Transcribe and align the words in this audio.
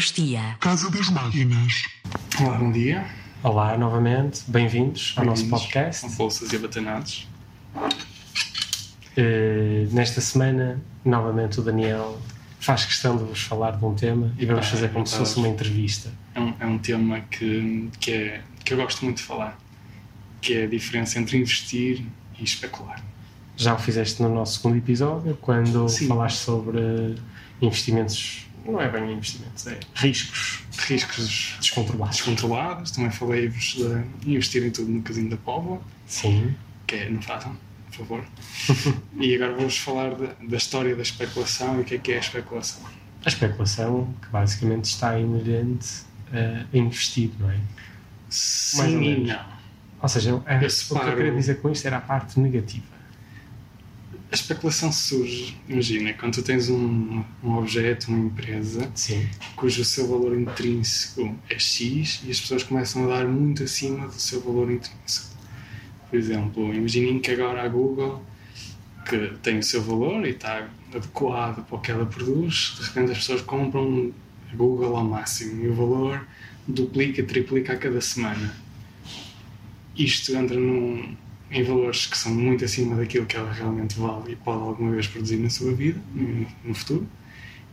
Sonoplastia. 0.00 0.56
Casa 0.60 0.90
das 0.90 1.10
Máquinas. 1.10 1.84
Olá, 2.40 2.56
bom 2.56 2.72
dia. 2.72 3.04
Olá, 3.42 3.76
novamente, 3.76 4.40
bem-vindos 4.48 5.12
ao 5.14 5.26
nosso 5.26 5.42
Bem-vindos 5.42 5.62
podcast. 5.64 6.06
ao 6.06 6.12
Bolsas 6.12 6.50
e 6.50 6.56
Abatanados. 6.56 7.28
Eh, 9.14 9.86
nesta 9.90 10.22
semana, 10.22 10.80
novamente, 11.04 11.60
o 11.60 11.62
Daniel 11.62 12.18
faz 12.60 12.86
questão 12.86 13.18
de 13.18 13.24
vos 13.24 13.42
falar 13.42 13.72
de 13.72 13.84
um 13.84 13.94
tema 13.94 14.32
e 14.38 14.46
vamos 14.46 14.66
Ah, 14.66 14.70
fazer 14.70 14.86
é 14.86 14.88
como 14.88 15.06
se 15.06 15.12
verdade. 15.12 15.28
fosse 15.34 15.38
uma 15.38 15.48
entrevista. 15.48 16.10
É 16.34 16.40
um, 16.40 16.54
é 16.60 16.66
um 16.66 16.78
tema 16.78 17.20
que, 17.20 17.90
que, 18.00 18.10
é, 18.12 18.42
que 18.64 18.72
eu 18.72 18.78
gosto 18.78 19.04
muito 19.04 19.18
de 19.18 19.24
falar, 19.24 19.58
que 20.40 20.54
é 20.54 20.64
a 20.64 20.66
diferença 20.66 21.18
entre 21.18 21.36
investir 21.36 22.02
e 22.38 22.42
especular. 22.44 23.04
Já 23.54 23.74
o 23.74 23.78
fizeste 23.78 24.22
no 24.22 24.34
nosso 24.34 24.54
segundo 24.60 24.78
episódio, 24.78 25.36
quando 25.42 25.86
Sim. 25.90 26.08
falaste 26.08 26.38
sobre 26.38 27.16
investimentos, 27.60 28.46
não 28.70 28.80
é 28.80 28.88
bem 28.88 29.12
investimentos, 29.12 29.66
é 29.66 29.78
riscos 29.94 30.62
Riscos 30.78 31.56
descontrolados. 31.60 32.16
descontrolados, 32.16 32.90
também 32.90 33.10
falei-vos 33.10 33.76
de 34.20 34.32
investirem 34.34 34.70
tudo 34.70 34.90
no 34.90 35.02
casino 35.02 35.30
da 35.30 35.36
Póvoa, 35.36 35.80
Sim, 36.06 36.54
que 36.86 36.94
é, 36.96 37.10
não 37.10 37.20
façam, 37.22 37.56
por 37.88 37.98
favor. 38.06 38.24
e 39.20 39.34
agora 39.34 39.52
vou-vos 39.54 39.78
falar 39.78 40.14
da, 40.14 40.28
da 40.42 40.56
história 40.56 40.96
da 40.96 41.02
especulação 41.02 41.78
e 41.78 41.80
o 41.82 41.84
que 41.84 41.94
é 41.94 41.98
que 41.98 42.12
é 42.12 42.16
a 42.16 42.20
especulação. 42.20 42.80
a 43.24 43.28
especulação 43.28 44.14
que 44.22 44.28
basicamente 44.28 44.84
está 44.86 45.18
inerente 45.18 45.88
eh, 46.32 46.64
a 46.72 46.76
investir, 46.76 47.30
não 47.38 47.50
é? 47.50 47.54
Mais 47.56 47.64
ou 48.78 48.84
Sim 48.86 48.94
e 48.94 48.98
menos. 49.20 49.28
não. 49.28 49.60
Ou 50.02 50.08
seja, 50.08 50.30
é- 50.30 50.34
o 50.34 50.38
que 50.38 50.94
eu 50.94 51.16
queria 51.16 51.32
dizer 51.34 51.60
com 51.60 51.70
isto 51.70 51.84
era 51.86 51.98
a 51.98 52.00
parte 52.00 52.40
negativa. 52.40 52.84
A 54.30 54.34
especulação 54.36 54.92
surge, 54.92 55.56
imagina, 55.68 56.12
quando 56.12 56.34
tu 56.34 56.42
tens 56.42 56.70
um, 56.70 57.24
um 57.42 57.58
objeto, 57.58 58.12
uma 58.12 58.26
empresa, 58.26 58.88
Sim, 58.94 59.28
cujo 59.56 59.84
seu 59.84 60.06
valor 60.06 60.38
intrínseco 60.38 61.36
é 61.48 61.58
X 61.58 62.22
e 62.24 62.30
as 62.30 62.40
pessoas 62.40 62.62
começam 62.62 63.04
a 63.06 63.16
dar 63.16 63.26
muito 63.26 63.64
acima 63.64 64.06
do 64.06 64.14
seu 64.14 64.40
valor 64.40 64.70
intrínseco. 64.70 65.36
Por 66.08 66.16
exemplo, 66.16 66.72
imaginem 66.72 67.18
que 67.18 67.32
agora 67.32 67.64
a 67.64 67.68
Google, 67.68 68.24
que 69.08 69.32
tem 69.42 69.58
o 69.58 69.64
seu 69.64 69.82
valor 69.82 70.24
e 70.24 70.30
está 70.30 70.68
adequado 70.94 71.66
para 71.66 71.76
o 71.76 71.80
que 71.80 71.90
ela 71.90 72.06
produz, 72.06 72.76
de 72.78 72.86
repente 72.86 73.10
as 73.10 73.18
pessoas 73.18 73.42
compram 73.42 74.12
a 74.52 74.54
Google 74.54 74.96
ao 74.96 75.04
máximo 75.04 75.64
e 75.64 75.68
o 75.68 75.74
valor 75.74 76.24
duplica, 76.68 77.20
triplica 77.24 77.72
a 77.72 77.76
cada 77.76 78.00
semana. 78.00 78.54
Isto 79.96 80.36
entra 80.36 80.56
num, 80.56 81.16
em 81.50 81.62
valores 81.64 82.06
que 82.06 82.16
são 82.16 82.32
muito 82.32 82.64
acima 82.64 82.94
daquilo 82.96 83.26
que 83.26 83.36
ela 83.36 83.52
realmente 83.52 83.98
vale 83.98 84.32
e 84.32 84.36
pode 84.36 84.62
alguma 84.62 84.92
vez 84.92 85.06
produzir 85.08 85.36
na 85.38 85.50
sua 85.50 85.72
vida, 85.74 86.00
no- 86.14 86.46
no 86.64 86.74
futuro 86.74 87.06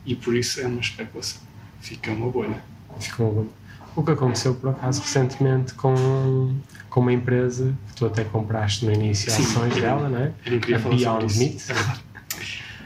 e 0.06 0.16
por 0.16 0.36
isso 0.36 0.60
é 0.62 0.68
uma 0.68 0.80
especulação. 0.82 1.42
Fica 1.82 2.12
uma 2.12 2.30
bolha. 2.30 2.62
ficou 3.00 3.48
o 3.96 4.04
que 4.04 4.12
aconteceu 4.12 4.56
por 4.56 4.70
acaso 4.72 5.02
recentemente 5.02 5.74
com, 5.76 6.56
com 6.90 7.00
uma 7.00 7.14
empresa 7.14 7.76
que 7.88 7.96
tu 7.96 8.06
até 8.08 8.24
compraste 8.24 8.86
no 8.86 8.92
início 8.94 9.32
Sim. 9.32 9.44
ações 9.44 9.76
dela, 9.76 10.10
não 10.10 10.18
é? 10.20 10.32
Eu 10.46 10.60
queria 10.60 10.78
a 10.78 10.80
falar 10.80 10.98
sobre 10.98 11.26
Beyond 11.26 11.26
isso. 11.26 11.40
Meat. 11.40 11.72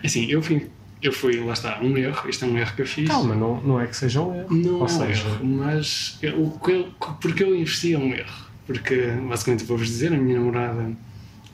É. 0.04 0.08
Assim, 0.08 0.26
eu 0.32 0.42
fui, 0.42 0.70
eu 1.02 1.14
fui, 1.14 1.40
lá 1.44 1.54
está, 1.54 1.80
um 1.82 1.96
erro, 1.98 2.30
isto 2.30 2.44
é 2.46 2.48
um 2.48 2.58
erro 2.58 2.76
que 2.76 2.82
eu 2.82 2.88
fiz. 2.88 3.08
Calma, 3.08 3.36
não, 3.36 3.62
não 3.62 3.80
é 3.80 3.88
que 3.88 3.96
seja 3.96 4.22
um 4.22 4.34
erro. 4.36 4.54
Não 4.54 4.74
Ou 4.76 4.82
é 4.82 4.84
um 4.84 4.88
seja, 4.88 5.28
erro, 5.28 5.46
mas 5.46 6.18
eu, 6.22 6.60
eu- 6.68 6.92
porque 7.22 7.44
eu 7.44 7.56
investi 7.56 7.94
é 7.94 7.98
um 7.98 8.14
erro. 8.14 8.51
Porque, 8.72 9.08
basicamente, 9.28 9.64
vou-vos 9.66 9.88
dizer, 9.88 10.14
a 10.14 10.18
minha 10.18 10.38
namorada 10.40 10.92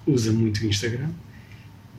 usa 0.06 0.32
muito 0.32 0.62
o 0.62 0.66
Instagram, 0.66 1.10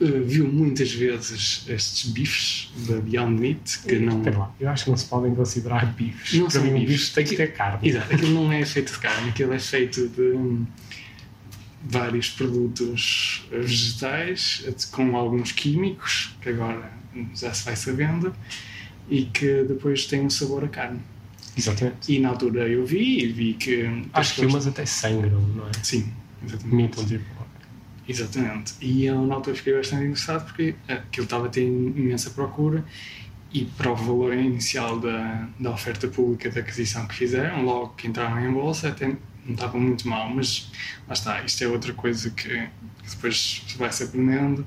eh, 0.01 0.05
viu 0.05 0.47
muitas 0.47 0.91
vezes 0.93 1.65
estes 1.67 2.09
bifes 2.09 2.71
da 2.87 2.99
Beyond 3.01 3.39
Meat 3.39 3.81
que 3.85 3.99
não. 3.99 4.17
espera 4.19 4.37
lá, 4.37 4.55
eu 4.59 4.69
acho 4.69 4.85
que 4.85 4.89
não 4.89 4.97
se 4.97 5.05
podem 5.05 5.35
considerar 5.35 5.85
bifes. 5.93 6.33
Não 6.33 6.47
Para 6.47 6.61
são 6.61 6.63
mim, 6.63 6.85
bifes. 6.85 7.09
tem 7.09 7.25
que 7.25 7.35
ter 7.35 7.53
carne. 7.53 7.89
Exato, 7.89 8.13
aquilo 8.13 8.33
não 8.33 8.51
é 8.51 8.65
feito 8.65 8.93
de 8.93 8.99
carne, 8.99 9.29
aquilo 9.29 9.53
é 9.53 9.59
feito 9.59 10.07
de 10.07 10.21
hum, 10.21 10.65
vários 11.83 12.29
produtos 12.29 13.45
vegetais 13.51 14.65
com 14.91 15.15
alguns 15.15 15.51
químicos, 15.51 16.35
que 16.41 16.49
agora 16.49 16.91
já 17.35 17.53
se 17.53 17.65
vai 17.65 17.75
sabendo, 17.75 18.33
e 19.09 19.25
que 19.25 19.63
depois 19.63 20.05
têm 20.05 20.21
um 20.21 20.29
sabor 20.29 20.63
a 20.63 20.67
carne. 20.67 20.99
Exatamente. 21.59 22.11
E 22.11 22.19
na 22.19 22.29
altura 22.29 22.67
eu 22.67 22.85
vi 22.85 23.23
e 23.23 23.27
vi 23.27 23.53
que. 23.53 24.03
Acho 24.13 24.35
que 24.35 24.45
umas 24.45 24.65
até 24.65 24.85
sangram, 24.85 25.41
não 25.41 25.67
é? 25.67 25.71
Sim, 25.83 26.11
exatamente. 26.43 26.75
Mitam 26.75 27.05
tipo. 27.05 27.39
Exatamente. 28.07 28.73
E 28.81 29.05
eu 29.05 29.25
na 29.27 29.35
altura 29.35 29.55
fiquei 29.55 29.73
bastante 29.73 30.03
interessado 30.03 30.45
porque 30.45 30.75
aquilo 30.87 31.25
estava 31.25 31.45
a 31.45 31.49
ter 31.49 31.61
imensa 31.61 32.31
procura 32.31 32.83
e 33.53 33.65
para 33.65 33.91
o 33.91 33.95
valor 33.95 34.33
inicial 34.33 34.99
da, 34.99 35.47
da 35.59 35.71
oferta 35.71 36.07
pública 36.07 36.49
da 36.49 36.59
aquisição 36.59 37.07
que 37.07 37.15
fizeram, 37.15 37.63
logo 37.63 37.89
que 37.89 38.07
entraram 38.07 38.39
em 38.39 38.51
bolsa, 38.51 38.89
até 38.89 39.07
não 39.45 39.53
estava 39.53 39.77
muito 39.77 40.07
mal, 40.07 40.29
mas 40.29 40.71
lá 41.07 41.13
está, 41.13 41.43
isto 41.43 41.63
é 41.63 41.67
outra 41.67 41.93
coisa 41.93 42.29
que, 42.29 42.47
que 42.47 43.09
depois 43.09 43.63
se 43.67 43.77
vai 43.77 43.91
se 43.91 44.03
aprendendo 44.03 44.65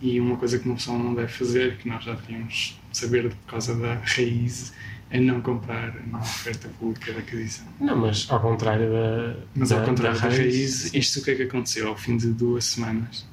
e 0.00 0.20
uma 0.20 0.36
coisa 0.36 0.58
que 0.58 0.66
uma 0.66 0.76
pessoa 0.76 0.98
não 0.98 1.14
deve 1.14 1.32
fazer, 1.32 1.78
que 1.78 1.88
nós 1.88 2.04
já 2.04 2.14
devíamos 2.14 2.78
saber 2.92 3.30
por 3.30 3.50
causa 3.50 3.74
da 3.74 3.94
raiz, 3.94 4.72
é 5.14 5.20
não 5.20 5.40
comprar 5.40 5.94
na 6.08 6.18
oferta 6.18 6.68
pública 6.80 7.12
da 7.12 7.20
aquisição. 7.20 7.64
Não, 7.78 7.96
mas 7.96 8.26
ao 8.28 8.40
contrário 8.40 8.90
da. 8.90 9.36
Mas 9.54 9.68
da, 9.68 9.78
ao 9.78 9.86
contrário 9.86 10.20
da, 10.20 10.28
raiz, 10.28 10.74
sim. 10.74 10.98
isto 10.98 11.20
o 11.20 11.22
que 11.22 11.30
é 11.30 11.34
que 11.36 11.42
aconteceu? 11.44 11.86
Ao 11.86 11.96
fim 11.96 12.16
de 12.16 12.32
duas 12.32 12.64
semanas, 12.64 13.24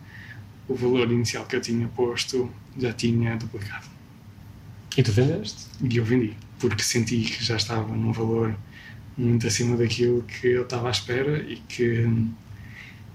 o 0.67 0.75
valor 0.75 1.11
inicial 1.11 1.43
que 1.43 1.55
eu 1.55 1.61
tinha 1.61 1.87
posto 1.87 2.51
já 2.77 2.93
tinha 2.93 3.35
duplicado. 3.35 3.87
E 4.95 5.01
tu 5.01 5.11
vendeste? 5.11 5.65
E 5.81 5.97
eu 5.97 6.05
vendi, 6.05 6.37
porque 6.59 6.83
senti 6.83 7.21
que 7.21 7.43
já 7.43 7.55
estava 7.55 7.95
num 7.95 8.11
valor 8.11 8.55
muito 9.17 9.47
acima 9.47 9.75
daquilo 9.75 10.21
que 10.21 10.49
eu 10.49 10.61
estava 10.61 10.87
à 10.87 10.91
espera 10.91 11.39
e 11.39 11.55
que, 11.67 12.07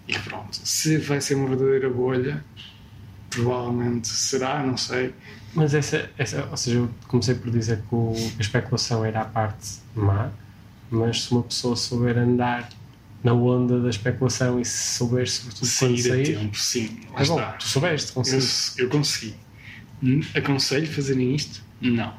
e 0.08 0.12
que 0.12 0.20
pronto. 0.24 0.58
Se 0.64 0.98
vai 0.98 1.20
ser 1.20 1.36
uma 1.36 1.46
verdadeira 1.46 1.88
bolha, 1.88 2.44
provavelmente 3.30 4.08
será, 4.08 4.66
não 4.66 4.76
sei. 4.76 5.14
Mas 5.56 5.74
essa, 5.74 6.08
essa, 6.18 6.46
ou 6.50 6.56
seja, 6.56 6.76
eu 6.78 6.90
comecei 7.08 7.34
por 7.34 7.50
dizer 7.50 7.78
que 7.78 7.94
o- 7.94 8.12
a 8.38 8.40
especulação 8.40 9.04
era 9.04 9.22
a 9.22 9.24
parte 9.24 9.78
má, 9.94 10.30
mas 10.90 11.22
se 11.24 11.32
uma 11.32 11.42
pessoa 11.42 11.74
souber 11.74 12.16
andar 12.18 12.68
na 13.24 13.32
onda 13.32 13.80
da 13.80 13.88
especulação 13.90 14.60
e 14.60 14.64
se 14.64 14.96
souber 14.98 15.28
sobretudo 15.28 15.60
quando 15.78 15.98
Sair 15.98 15.98
a 15.98 16.14
sair, 16.14 16.38
tempo, 16.38 16.56
sim. 16.58 17.00
Lá 17.12 17.22
é 17.22 17.24
bom, 17.26 17.52
tu 17.58 17.64
soubeste, 17.66 18.08
Eu, 18.10 18.14
conseguiste. 18.14 18.80
eu 18.82 18.88
consegui. 18.90 19.34
Hum, 20.02 20.20
Aconselho 20.34 20.86
fazerem 20.86 21.34
isto? 21.34 21.62
Não. 21.80 22.12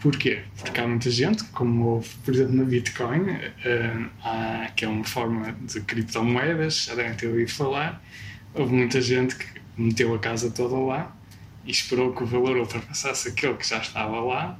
Porquê? 0.00 0.42
Porque 0.58 0.78
há 0.78 0.86
muita 0.86 1.10
gente, 1.10 1.42
como 1.44 1.84
houve, 1.86 2.08
por 2.24 2.34
exemplo, 2.34 2.54
na 2.54 2.64
Bitcoin, 2.64 3.30
eh, 3.64 4.04
há- 4.22 4.70
que 4.76 4.84
é 4.84 4.88
uma 4.88 5.02
forma 5.04 5.52
de 5.66 5.80
criptomoedas, 5.80 6.84
já 6.84 6.94
devem 6.94 7.14
ter 7.14 7.26
ouvido 7.28 7.50
falar, 7.50 8.00
houve 8.54 8.72
muita 8.74 9.00
gente 9.00 9.34
que 9.34 9.46
meteu 9.76 10.14
a 10.14 10.18
casa 10.18 10.50
toda 10.50 10.76
lá 10.76 11.15
e 11.66 11.70
esperou 11.70 12.12
que 12.12 12.22
o 12.22 12.26
valor 12.26 12.56
ultrapassasse 12.56 13.28
aquele 13.28 13.54
que 13.54 13.68
já 13.68 13.78
estava 13.78 14.20
lá 14.20 14.58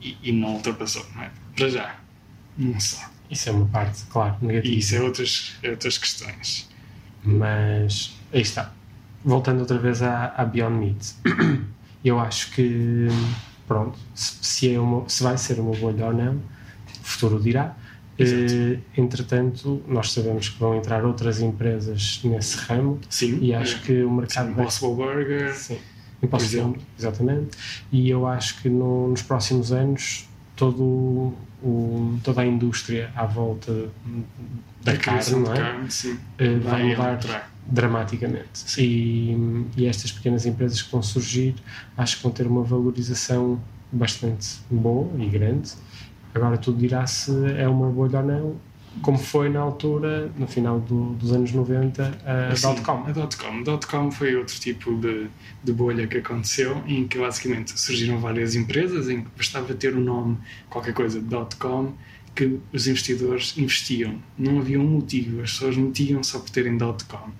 e, 0.00 0.16
e 0.22 0.32
não 0.32 0.54
ultrapassou, 0.54 1.04
não 1.14 1.22
é? 1.22 1.30
Para 1.54 1.68
já. 1.68 1.96
Não 2.56 2.80
só. 2.80 3.10
Isso 3.30 3.48
é 3.48 3.52
uma 3.52 3.66
parte, 3.66 4.02
claro, 4.10 4.36
negativa. 4.40 4.74
E 4.74 4.78
isso 4.78 4.96
é 4.96 5.00
outras, 5.00 5.56
é 5.62 5.70
outras 5.70 5.98
questões. 5.98 6.68
Mas 7.22 8.16
aí 8.32 8.40
está. 8.40 8.72
Voltando 9.24 9.60
outra 9.60 9.78
vez 9.78 10.02
à, 10.02 10.34
à 10.36 10.44
Beyond 10.44 10.76
Meat, 10.76 11.14
eu 12.04 12.18
acho 12.18 12.50
que, 12.52 13.08
pronto, 13.68 13.98
se, 14.14 14.38
se 14.40 14.74
é 14.74 14.80
uma, 14.80 15.08
se 15.08 15.22
vai 15.22 15.36
ser 15.36 15.60
uma 15.60 15.76
bolha 15.76 16.06
ou 16.06 16.14
não, 16.14 16.36
o 16.36 17.04
futuro 17.04 17.40
dirá. 17.40 17.76
Eh, 18.18 18.78
entretanto, 18.96 19.82
nós 19.86 20.12
sabemos 20.12 20.50
que 20.50 20.58
vão 20.58 20.76
entrar 20.76 21.04
outras 21.04 21.40
empresas 21.40 22.20
nesse 22.22 22.58
ramo 22.58 23.00
Sim. 23.08 23.38
e 23.40 23.54
acho 23.54 23.76
é. 23.76 23.80
que 23.80 24.02
o 24.02 24.10
mercado 24.10 24.52
vai 24.52 24.64
Impossible 24.64 24.94
Burger. 24.94 25.54
Sim, 25.54 25.78
Impossible, 26.22 26.58
exemplo. 26.60 26.82
exatamente. 26.98 27.48
E 27.90 28.08
eu 28.10 28.26
acho 28.26 28.60
que 28.62 28.68
no- 28.68 29.08
nos 29.08 29.22
próximos 29.22 29.72
anos 29.72 30.28
todo 30.56 30.82
o, 31.62 32.18
toda 32.22 32.42
a 32.42 32.46
indústria 32.46 33.10
à 33.16 33.24
volta 33.24 33.88
da 34.82 34.92
a 34.92 34.96
criação 34.96 35.42
carne, 35.44 35.48
não 35.60 35.66
é? 35.66 35.70
carne, 35.72 35.90
sim. 35.90 36.18
Eh, 36.38 36.56
vai 36.58 36.84
mudar 36.84 37.50
dramaticamente. 37.66 38.80
E, 38.80 39.66
e 39.76 39.86
estas 39.86 40.12
pequenas 40.12 40.44
empresas 40.46 40.82
que 40.82 40.90
vão 40.92 41.02
surgir 41.02 41.54
acho 41.96 42.16
que 42.18 42.22
vão 42.22 42.32
ter 42.32 42.46
uma 42.46 42.62
valorização 42.62 43.60
bastante 43.92 44.58
boa 44.70 45.08
e 45.18 45.26
grande. 45.28 45.72
Agora 46.34 46.56
tudo 46.58 46.78
dirá 46.78 47.06
se 47.06 47.32
é 47.56 47.66
uma 47.68 47.88
bolha 47.90 48.20
ou 48.20 48.24
não, 48.26 48.56
como 49.02 49.18
foi 49.18 49.48
na 49.48 49.60
altura, 49.60 50.30
no 50.36 50.46
final 50.46 50.80
do- 50.80 51.14
dos 51.14 51.32
anos 51.32 51.52
90, 51.52 52.18
a 52.26 52.48
Assim, 52.48 52.68
dot-com. 52.68 53.06
A 53.06 53.12
dot-com. 53.12 53.62
Dot-com 53.62 54.10
foi 54.10 54.34
outro 54.36 54.58
tipo 54.58 54.94
de, 54.96 55.28
de 55.62 55.72
bolha 55.72 56.06
que 56.06 56.18
aconteceu, 56.18 56.82
em 56.86 57.06
que 57.06 57.18
basicamente 57.18 57.78
surgiram 57.78 58.18
várias 58.18 58.54
empresas, 58.54 59.08
em 59.08 59.22
que 59.22 59.28
bastava 59.36 59.72
ter 59.74 59.94
o 59.94 60.00
nome, 60.00 60.36
qualquer 60.68 60.92
coisa, 60.92 61.20
dot-com, 61.20 61.92
que 62.34 62.58
os 62.72 62.86
investidores 62.86 63.56
investiam. 63.56 64.16
Não 64.38 64.58
havia 64.58 64.80
um 64.80 64.86
motivo, 64.88 65.40
as 65.42 65.52
pessoas 65.52 65.76
metiam 65.76 66.22
só 66.22 66.38
por 66.40 66.50
terem 66.50 66.76
dot-com. 66.76 67.30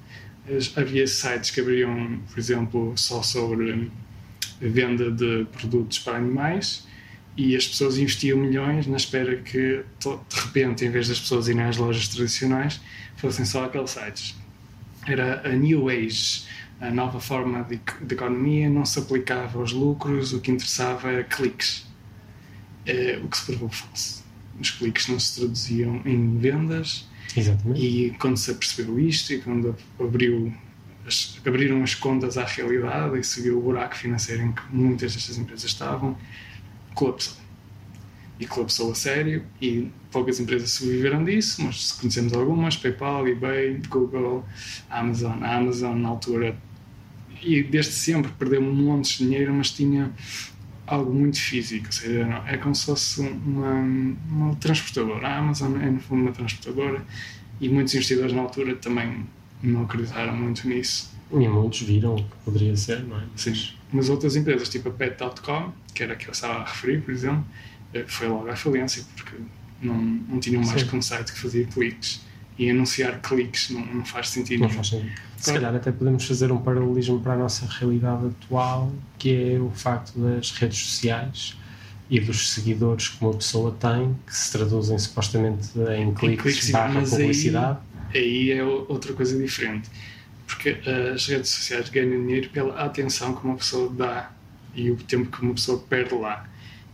Havia 0.77 1.07
sites 1.07 1.51
que 1.51 1.61
abriam, 1.61 2.19
por 2.29 2.39
exemplo, 2.39 2.93
só 2.97 3.23
sobre 3.23 3.91
venda 4.61 5.11
de 5.11 5.47
produtos 5.53 5.99
para 6.01 6.17
animais 6.17 6.87
e 7.37 7.57
as 7.57 7.67
pessoas 7.67 7.97
investiam 7.97 8.39
milhões 8.39 8.87
na 8.87 8.97
espera 8.97 9.37
que, 9.37 9.85
de 9.99 10.41
repente, 10.45 10.85
em 10.85 10.91
vez 10.91 11.09
das 11.09 11.21
pessoas 11.21 11.49
irem 11.49 11.63
às 11.63 11.77
lojas 11.77 12.09
tradicionais, 12.09 12.81
fossem 13.17 13.45
só 13.45 13.65
aqueles 13.65 13.91
sites. 13.91 14.35
Era 15.07 15.49
a 15.49 15.53
New 15.53 15.89
Age, 15.89 16.45
a 16.81 16.91
nova 16.91 17.21
forma 17.21 17.63
de, 17.65 17.81
de 18.03 18.15
economia, 18.15 18.69
não 18.69 18.85
se 18.85 18.99
aplicava 18.99 19.59
aos 19.59 19.73
lucros, 19.73 20.33
o 20.33 20.41
que 20.41 20.51
interessava 20.51 21.11
era 21.11 21.25
cliques. 21.25 21.87
É, 22.87 23.21
o 23.23 23.29
que 23.29 23.37
se 23.37 23.47
provou 23.47 23.69
falso. 23.69 24.25
Os 24.59 24.71
cliques 24.71 25.09
não 25.09 25.21
se 25.21 25.41
traduziam 25.41 26.03
em 26.05 26.39
vendas. 26.39 27.09
Exatamente. 27.37 27.81
E 27.81 28.11
quando 28.19 28.37
se 28.37 28.51
apercebeu 28.51 28.99
isto 28.99 29.33
e 29.33 29.41
quando 29.41 29.77
abriu 29.99 30.53
as, 31.07 31.39
abriram 31.47 31.83
as 31.83 31.95
contas 31.95 32.37
à 32.37 32.45
realidade 32.45 33.19
e 33.19 33.25
se 33.25 33.43
viu 33.43 33.59
o 33.59 33.63
buraco 33.63 33.97
financeiro 33.97 34.43
em 34.43 34.53
que 34.53 34.63
muitas 34.71 35.15
destas 35.15 35.39
empresas 35.39 35.65
estavam, 35.65 36.17
colapsou. 36.95 37.37
E 38.39 38.47
colapsou 38.47 38.93
a 38.93 38.95
sério 38.95 39.45
e 39.61 39.91
poucas 40.11 40.41
empresas 40.41 40.71
sobreviveram 40.71 41.25
disso, 41.25 41.63
mas 41.63 41.93
conhecemos 41.93 42.33
algumas, 42.33 42.77
PayPal, 42.77 43.29
eBay, 43.29 43.81
Google, 43.89 44.45
Amazon. 44.89 45.43
A 45.43 45.57
Amazon 45.57 45.99
na 45.99 46.09
altura, 46.09 46.57
e 47.43 47.63
desde 47.63 47.93
sempre 47.93 48.33
perdeu 48.33 48.63
um 48.63 48.75
monte 48.75 49.19
de 49.19 49.25
dinheiro, 49.25 49.53
mas 49.53 49.71
tinha 49.71 50.11
algo 50.87 51.13
muito 51.13 51.39
físico, 51.41 51.87
ou 51.87 51.93
seja, 51.93 52.43
é 52.47 52.57
como 52.57 52.75
se 52.75 52.87
fosse 52.87 53.21
uma, 53.21 53.73
uma 54.29 54.57
transportadora. 54.57 55.29
A 55.29 55.39
Amazon 55.39 55.81
é 55.81 55.91
no 55.91 56.01
fundo 56.01 56.23
uma 56.23 56.33
transportadora 56.33 57.05
e 57.61 57.69
muitos 57.69 57.95
investidores 57.95 58.33
na 58.33 58.43
altura 58.43 58.75
também 58.75 59.25
não 59.63 59.83
acreditaram 59.85 60.35
muito 60.35 60.67
nisso. 60.69 61.15
E 61.33 61.49
muitos 61.49 61.83
viram 61.83 62.17
que 62.17 62.37
poderia 62.45 62.77
ser, 62.77 63.05
não 63.05 63.19
é? 63.19 63.23
Sim. 63.37 63.55
Mas 63.93 64.09
outras 64.09 64.37
empresas, 64.37 64.69
tipo 64.69 64.89
a 64.89 64.93
Pet.com, 64.93 65.73
que 65.95 66.03
era 66.03 66.15
a 66.15 66.17
que 66.17 66.27
eu 66.27 66.33
estava 66.33 66.55
a 66.55 66.65
referir, 66.65 67.03
por 67.03 67.13
exemplo, 67.13 67.45
eh, 67.95 68.05
foi 68.07 68.29
logo 68.29 68.49
à 68.49 68.57
falência, 68.57 69.05
porque 69.15 69.37
não, 69.81 69.95
não 69.95 70.41
tinham 70.41 70.63
mais 70.63 70.81
Sim. 70.81 70.89
que 70.89 70.97
um 70.97 71.03
site 71.03 71.33
que 71.33 71.39
fazia 71.39 71.65
cliques. 71.67 72.21
E 72.59 72.69
anunciar 72.69 73.21
cliques 73.23 73.71
não, 73.71 73.85
não 73.87 74.05
faz 74.05 74.29
sentido. 74.29 74.61
Não 74.61 74.69
faz 74.69 74.89
sentido. 74.89 75.13
Se 75.37 75.53
calhar 75.53 75.75
até 75.75 75.91
podemos 75.91 76.25
fazer 76.27 76.53
um 76.53 76.59
paralelismo 76.59 77.19
para 77.21 77.33
a 77.33 77.37
nossa 77.37 77.67
realidade 77.67 78.27
atual, 78.27 78.93
que 79.19 79.55
é 79.55 79.59
o 79.59 79.71
facto 79.71 80.19
das 80.19 80.51
redes 80.51 80.79
sociais 80.79 81.57
e 82.11 82.21
dos 82.21 82.51
seguidores 82.51 83.09
que 83.09 83.25
uma 83.25 83.33
pessoa 83.33 83.75
tem, 83.81 84.15
que 84.27 84.37
se 84.37 84.53
traduzem 84.53 84.99
supostamente 84.99 85.71
em 85.97 86.13
cliques, 86.13 86.23
em 86.23 86.37
cliques 86.37 86.71
barra 86.71 87.01
publicidade. 87.03 87.79
Aí, 88.13 88.21
aí 88.21 88.51
é 88.51 88.65
outra 88.65 89.15
coisa 89.15 89.39
diferente 89.39 89.89
porque 90.55 90.77
as 91.15 91.27
redes 91.27 91.51
sociais 91.51 91.89
ganham 91.89 92.11
dinheiro 92.11 92.51
pela 92.51 92.85
atenção 92.85 93.35
que 93.35 93.45
uma 93.45 93.57
pessoa 93.57 93.89
dá 93.91 94.31
e 94.75 94.91
o 94.91 94.97
tempo 94.97 95.31
que 95.31 95.43
uma 95.43 95.55
pessoa 95.55 95.79
perde 95.89 96.15
lá. 96.15 96.49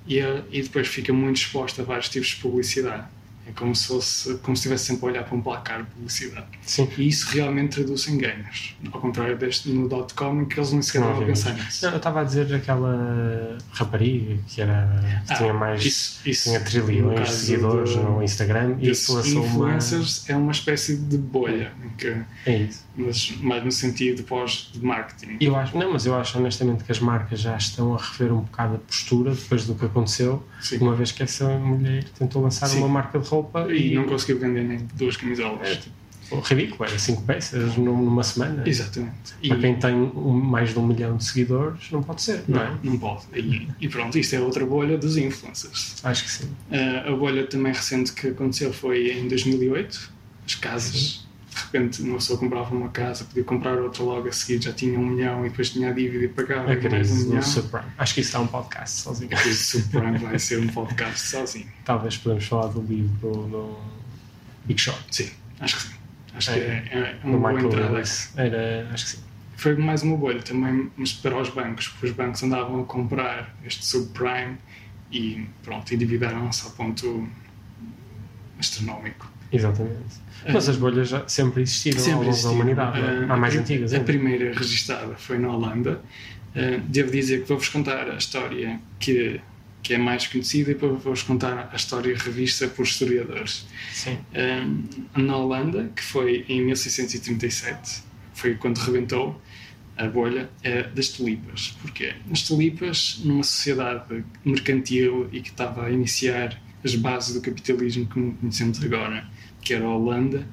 E, 0.06 0.18
e 0.50 0.62
depois 0.62 0.86
fica 0.86 1.12
muito 1.12 1.38
exposta 1.38 1.82
a 1.82 1.84
vários 1.84 2.08
tipos 2.08 2.28
de 2.28 2.36
publicidade. 2.36 3.04
É 3.48 3.52
como 3.52 3.74
se 3.76 3.86
fosse, 3.86 4.34
como 4.38 4.56
se 4.56 4.60
estivesse 4.60 4.86
sempre 4.86 5.06
a 5.06 5.08
olhar 5.08 5.24
para 5.24 5.36
um 5.36 5.40
placar 5.40 5.84
de 5.84 5.90
publicidade. 5.90 6.46
Sim. 6.62 6.88
E 6.98 7.06
isso 7.06 7.28
realmente 7.30 7.76
traduz 7.76 8.08
em 8.08 8.18
ganhos. 8.18 8.76
Ao 8.92 9.00
contrário 9.00 9.38
deste 9.38 9.68
no 9.68 9.88
.com, 9.88 10.42
em 10.42 10.44
que 10.44 10.58
eles 10.58 10.72
nem 10.72 10.82
sequer 10.82 11.02
estavam 11.02 11.22
a 11.22 11.26
pensar 11.26 11.54
nisso. 11.54 11.86
Eu 11.86 11.96
estava 11.96 12.20
a 12.22 12.24
dizer 12.24 12.52
aquela 12.54 13.56
rapariga 13.70 14.36
que, 14.48 14.60
era, 14.60 15.22
que 15.26 15.32
ah, 15.32 15.36
tinha 15.36 15.54
mais 15.54 15.84
isso, 15.84 16.20
isso, 16.28 16.44
tinha 16.44 16.60
trilhões 16.60 17.28
de 17.28 17.34
seguidores 17.34 17.94
do, 17.94 18.02
no 18.02 18.22
Instagram 18.22 18.76
e 18.80 18.90
isso 18.90 19.14
lançou 19.14 19.44
influencers 19.44 20.24
uma... 20.24 20.34
é 20.34 20.36
uma 20.36 20.52
espécie 20.52 20.96
de 20.96 21.16
bolha. 21.16 21.72
Que, 21.96 22.16
é 22.46 22.56
isso. 22.58 22.84
Mas 22.96 23.30
mais 23.40 23.62
no 23.62 23.70
sentido 23.70 24.22
pós 24.24 24.70
de 24.72 24.84
marketing. 24.84 25.36
Eu 25.40 25.54
acho, 25.54 25.76
não, 25.76 25.92
mas 25.92 26.06
eu 26.06 26.14
acho 26.14 26.38
honestamente 26.38 26.82
que 26.82 26.90
as 26.90 26.98
marcas 26.98 27.40
já 27.40 27.56
estão 27.56 27.94
a 27.94 27.98
rever 27.98 28.32
um 28.32 28.40
bocado 28.40 28.76
a 28.76 28.78
postura 28.78 29.34
depois 29.34 29.66
do 29.66 29.74
que 29.74 29.84
aconteceu, 29.84 30.42
Sim. 30.60 30.78
uma 30.78 30.94
vez 30.94 31.12
que 31.12 31.22
essa 31.22 31.46
mulher 31.58 32.04
tentou 32.18 32.42
lançar 32.42 32.66
Sim. 32.66 32.78
uma 32.78 32.88
marca 32.88 33.18
de 33.18 33.28
roupa 33.28 33.35
roupa 33.36 33.66
e, 33.72 33.92
e 33.92 33.94
não 33.94 34.04
conseguiu 34.04 34.38
vender 34.38 34.62
nem 34.62 34.86
duas 34.94 35.16
camisolas. 35.16 35.68
É, 35.68 35.76
tipo, 35.76 35.96
ridículo, 36.40 36.84
era 36.84 36.98
5 36.98 37.22
peças 37.22 37.76
numa 37.76 38.22
semana. 38.22 38.62
Exatamente. 38.66 39.34
Para 39.46 39.56
e... 39.56 39.60
quem 39.60 39.76
tem 39.76 39.94
mais 39.94 40.70
de 40.70 40.78
um 40.78 40.86
milhão 40.86 41.16
de 41.16 41.24
seguidores, 41.24 41.90
não 41.90 42.02
pode 42.02 42.22
ser, 42.22 42.42
não, 42.48 42.58
não 42.58 42.66
é? 42.66 42.78
Não 42.82 42.98
pode. 42.98 43.24
E, 43.34 43.68
e, 43.80 43.88
pronto, 43.88 44.18
isto 44.18 44.34
é 44.34 44.40
outra 44.40 44.64
bolha 44.66 44.98
dos 44.98 45.16
influencers. 45.16 45.96
Acho 46.02 46.24
que 46.24 46.30
sim. 46.30 46.46
Uh, 46.70 47.12
a 47.12 47.16
bolha 47.16 47.46
também 47.46 47.72
recente 47.72 48.12
que 48.12 48.28
aconteceu 48.28 48.72
foi 48.72 49.12
em 49.12 49.28
2008. 49.28 50.16
As 50.44 50.54
casas. 50.54 51.25
De 51.56 51.62
repente 51.62 52.02
uma 52.02 52.18
pessoa 52.18 52.38
comprava 52.38 52.74
uma 52.74 52.90
casa, 52.90 53.24
podia 53.24 53.42
comprar 53.42 53.78
outra 53.78 54.02
logo 54.02 54.28
a 54.28 54.32
seguir, 54.32 54.62
já 54.62 54.74
tinha 54.74 54.98
um 54.98 55.06
milhão 55.06 55.46
e 55.46 55.48
depois 55.48 55.70
tinha 55.70 55.88
a 55.88 55.92
dívida 55.92 56.24
e 56.24 56.28
pagava 56.28 56.70
a 56.70 56.90
mais 56.90 57.10
um 57.10 57.28
milhão. 57.28 57.42
Subprime. 57.42 57.86
Acho 57.96 58.14
que 58.14 58.20
isso 58.20 58.36
é 58.36 58.40
um 58.40 58.46
podcast 58.46 59.00
sozinho. 59.00 59.30
Crise 59.30 59.64
subprime 59.64 60.18
vai 60.18 60.38
ser 60.38 60.60
um 60.60 60.66
podcast 60.66 61.28
sozinho. 61.28 61.66
Talvez 61.82 62.18
podemos 62.18 62.44
falar 62.46 62.66
do 62.66 62.82
livro 62.82 63.32
do 63.48 63.78
Big 64.66 64.78
Short. 64.78 65.02
Sim, 65.10 65.30
acho 65.58 65.76
que 65.76 65.82
sim. 65.82 65.94
Acho 66.34 66.50
é, 66.50 66.54
que 66.54 66.60
é, 66.60 67.18
é 67.22 67.26
uma 67.26 67.38
boa 67.38 67.58
entrada. 67.58 68.02
Era, 68.36 68.90
acho 68.92 69.04
que 69.06 69.10
sim. 69.12 69.18
Foi 69.56 69.74
mais 69.74 70.02
uma 70.02 70.18
bolha 70.18 70.42
também, 70.42 70.90
mas 70.94 71.14
para 71.14 71.40
os 71.40 71.48
bancos, 71.48 71.88
porque 71.88 72.06
os 72.08 72.12
bancos 72.12 72.42
andavam 72.42 72.82
a 72.82 72.84
comprar 72.84 73.56
este 73.64 73.82
subprime 73.86 74.58
e 75.10 75.46
pronto, 75.62 75.94
endividaram-se 75.94 76.66
ao 76.66 76.72
ponto 76.72 77.26
astronómico. 78.58 79.30
Exatamente. 79.52 80.26
Mas 80.52 80.68
as 80.68 80.76
bolhas 80.76 81.08
já 81.08 81.26
sempre 81.28 81.62
existiram 81.62 81.98
sempre 81.98 82.14
ao 82.14 82.24
longo 82.24 82.42
da 82.42 82.50
humanidade. 82.50 83.00
Uh, 83.00 83.32
Há 83.32 83.36
mais 83.36 83.56
a, 83.56 83.60
antigas. 83.60 83.94
A 83.94 84.00
primeira 84.00 84.52
registada 84.52 85.14
foi 85.16 85.38
na 85.38 85.48
Holanda. 85.48 86.00
Uh, 86.54 86.80
devo 86.88 87.10
dizer 87.10 87.42
que 87.42 87.48
vou-vos 87.48 87.68
contar 87.68 88.08
a 88.08 88.16
história 88.16 88.80
que, 88.98 89.40
que 89.82 89.94
é 89.94 89.98
mais 89.98 90.26
conhecida 90.26 90.70
e 90.70 90.74
depois 90.74 91.02
vou-vos 91.02 91.22
contar 91.22 91.70
a 91.72 91.76
história 91.76 92.16
revista 92.16 92.68
por 92.68 92.84
historiadores. 92.84 93.66
Sim. 93.92 94.18
Uh, 94.32 95.20
na 95.20 95.36
Holanda, 95.36 95.90
que 95.94 96.02
foi 96.02 96.44
em 96.48 96.64
1637, 96.64 98.02
foi 98.34 98.54
quando 98.54 98.78
rebentou 98.78 99.40
a 99.96 100.06
bolha 100.06 100.50
das 100.94 101.08
tulipas. 101.08 101.74
Porquê? 101.80 102.12
As 102.30 102.42
tulipas, 102.42 103.18
numa 103.24 103.42
sociedade 103.42 104.22
mercantil 104.44 105.26
e 105.32 105.40
que 105.40 105.48
estava 105.48 105.86
a 105.86 105.90
iniciar 105.90 106.60
as 106.86 106.94
bases 106.94 107.34
do 107.34 107.40
capitalismo 107.40 108.06
que 108.06 108.14
conhecemos 108.14 108.82
agora, 108.82 109.28
que 109.60 109.74
era 109.74 109.84
a 109.84 109.94
Holanda, 109.94 110.46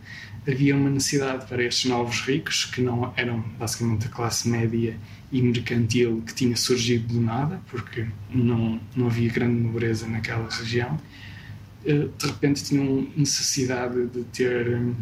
havia 0.48 0.76
uma 0.76 0.90
necessidade 0.90 1.46
para 1.46 1.64
estes 1.64 1.90
novos 1.90 2.22
ricos, 2.22 2.66
que 2.66 2.82
não 2.82 3.14
eram 3.16 3.40
basicamente 3.58 4.08
a 4.08 4.10
classe 4.10 4.50
média 4.50 4.98
e 5.32 5.42
mercantil 5.42 6.24
que 6.26 6.34
tinha 6.34 6.56
surgido 6.56 7.14
do 7.14 7.22
nada, 7.22 7.62
porque 7.70 8.08
não, 8.32 8.80
não 8.96 9.08
havia 9.08 9.32
grande 9.32 9.62
nobreza 9.62 10.08
naquela 10.08 10.50
região, 10.50 11.00
eh, 11.86 12.08
de 12.18 12.26
repente 12.26 12.64
tinham 12.64 13.08
necessidade 13.16 14.08
de 14.08 14.24
ter 14.26 14.76
hum, 14.76 14.96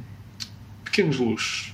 pequenos 0.84 1.18
luxos. 1.18 1.74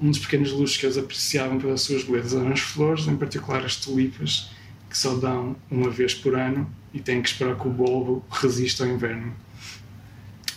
Um 0.00 0.10
dos 0.10 0.18
pequenos 0.18 0.52
luxos 0.52 0.76
que 0.76 0.86
eles 0.86 0.98
apreciavam 0.98 1.58
pelas 1.58 1.82
suas 1.82 2.02
belezas 2.02 2.34
eram 2.34 2.52
as 2.52 2.60
flores, 2.60 3.06
em 3.06 3.16
particular 3.16 3.64
as 3.64 3.76
tulipas, 3.76 4.50
que 4.96 5.02
só 5.02 5.14
dão 5.14 5.54
uma 5.70 5.90
vez 5.90 6.14
por 6.14 6.34
ano 6.34 6.66
e 6.94 7.00
têm 7.00 7.20
que 7.20 7.28
esperar 7.28 7.54
que 7.56 7.68
o 7.68 7.70
bulbo 7.70 8.24
resista 8.30 8.82
ao 8.82 8.90
inverno. 8.90 9.34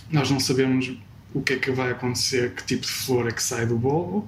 Nós 0.09 0.31
não 0.31 0.39
sabemos 0.39 0.97
o 1.33 1.41
que 1.41 1.53
é 1.53 1.55
que 1.57 1.69
vai 1.71 1.91
acontecer, 1.91 2.53
que 2.55 2.63
tipo 2.63 2.83
de 2.83 2.87
flor 2.87 3.27
é 3.27 3.31
que 3.31 3.43
sai 3.43 3.65
do 3.65 3.77
bulbo, 3.77 4.25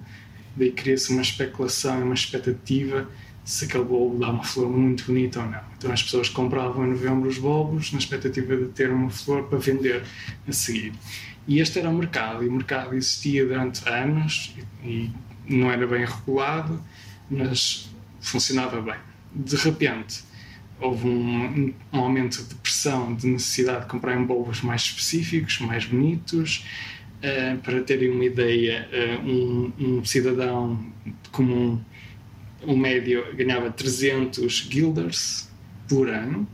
daí 0.55 0.69
cria-se 0.69 1.13
uma 1.13 1.21
especulação 1.21 2.03
uma 2.03 2.13
expectativa 2.13 3.09
se 3.45 3.65
aquele 3.65 3.85
bulbo 3.85 4.19
dá 4.19 4.31
uma 4.31 4.43
flor 4.43 4.69
muito 4.69 5.05
bonita 5.05 5.39
ou 5.39 5.49
não. 5.49 5.61
Então 5.77 5.91
as 5.91 6.03
pessoas 6.03 6.27
compravam 6.27 6.85
em 6.85 6.89
novembro 6.89 7.29
os 7.29 7.37
bulbos 7.37 7.93
na 7.93 7.99
expectativa 7.99 8.57
de 8.57 8.65
ter 8.65 8.91
uma 8.91 9.09
flor 9.09 9.43
para 9.43 9.59
vender 9.59 10.03
a 10.45 10.51
seguir. 10.51 10.93
E 11.47 11.59
este 11.59 11.79
era 11.79 11.89
o 11.89 11.93
mercado, 11.93 12.43
e 12.43 12.49
o 12.49 12.51
mercado 12.51 12.93
existia 12.95 13.45
durante 13.45 13.87
anos 13.87 14.53
e 14.83 15.09
não 15.47 15.71
era 15.71 15.87
bem 15.87 16.05
regulado, 16.05 16.83
mas 17.29 17.89
funcionava 18.19 18.81
bem. 18.81 19.10
De 19.33 19.55
repente, 19.55 20.23
houve 20.79 21.07
um, 21.07 21.73
um, 21.93 21.99
aumento 21.99 22.43
de 22.43 22.55
pressão, 22.55 23.13
de 23.13 23.27
necessidade 23.27 23.81
de 23.81 23.87
comprarem 23.87 24.25
bulbos 24.25 24.61
mais 24.61 24.81
específicos, 24.81 25.59
mais 25.59 25.85
bonitos. 25.85 26.65
Uh, 27.19 27.57
para 27.59 27.81
terem 27.81 28.09
uma 28.09 28.25
ideia, 28.25 28.89
uh, 28.91 29.29
um, 29.29 29.73
um, 29.79 30.03
cidadão 30.03 30.83
comum, 31.31 31.79
o 32.63 32.75
médio, 32.75 33.23
ganhava 33.35 33.69
300 33.69 34.67
guilders 34.67 35.47
por 35.87 36.09
ano 36.09 36.47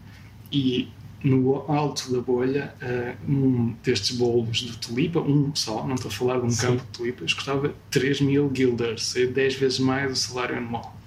e 0.51 0.89
no 1.23 1.55
alto 1.71 2.11
da 2.11 2.19
bolha, 2.19 2.75
uh, 2.81 3.31
um 3.31 3.75
destes 3.81 4.17
bulbos 4.17 4.57
de 4.57 4.77
tulipa, 4.77 5.21
um 5.21 5.55
só, 5.55 5.87
não 5.87 5.95
estou 5.95 6.09
a 6.09 6.13
falar 6.13 6.39
de 6.39 6.45
um 6.47 6.49
Sim. 6.49 6.67
campo 6.67 6.83
de 6.83 6.89
tulipas, 6.89 7.33
custava 7.33 7.73
3 7.89 8.21
mil 8.21 8.49
guilders, 8.49 9.13
10 9.13 9.55
vezes 9.55 9.79
mais 9.79 10.11
o 10.11 10.15
salário 10.15 10.57
anual 10.57 10.97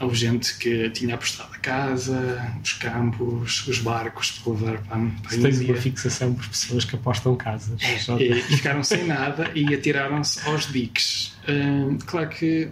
houve 0.00 0.16
gente 0.16 0.56
que 0.58 0.90
tinha 0.90 1.14
apostado 1.14 1.52
a 1.54 1.58
casa, 1.58 2.52
os 2.62 2.74
campos, 2.74 3.66
os 3.66 3.78
barcos 3.78 4.32
para 4.32 4.52
levar 4.52 4.78
para, 4.82 4.98
para 4.98 5.36
a 5.36 5.40
Tens 5.40 5.60
uma 5.60 5.76
fixação 5.76 6.34
por 6.34 6.46
pessoas 6.48 6.84
que 6.84 6.96
apostam 6.96 7.36
casas. 7.36 7.80
É, 7.82 8.22
e, 8.22 8.30
e 8.30 8.42
ficaram 8.42 8.82
sem 8.82 9.06
nada 9.06 9.50
e 9.54 9.74
atiraram-se 9.74 10.46
aos 10.46 10.70
diques. 10.70 11.34
Hum, 11.48 11.98
claro 12.04 12.28
que 12.28 12.68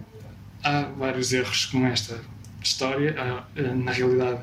há 0.63 0.83
vários 0.97 1.33
erros 1.33 1.65
com 1.65 1.85
esta 1.87 2.19
história. 2.63 3.15
Há, 3.17 3.43
hum, 3.59 3.83
na 3.83 3.91
realidade, 3.91 4.41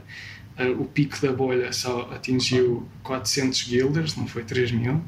Uh, 0.58 0.82
o 0.82 0.84
pico 0.84 1.18
da 1.22 1.32
bolha 1.32 1.72
só 1.72 2.10
atingiu 2.12 2.86
400 3.02 3.62
guilders, 3.62 4.16
não 4.16 4.26
foi 4.26 4.44
3 4.44 4.70
mil. 4.72 5.02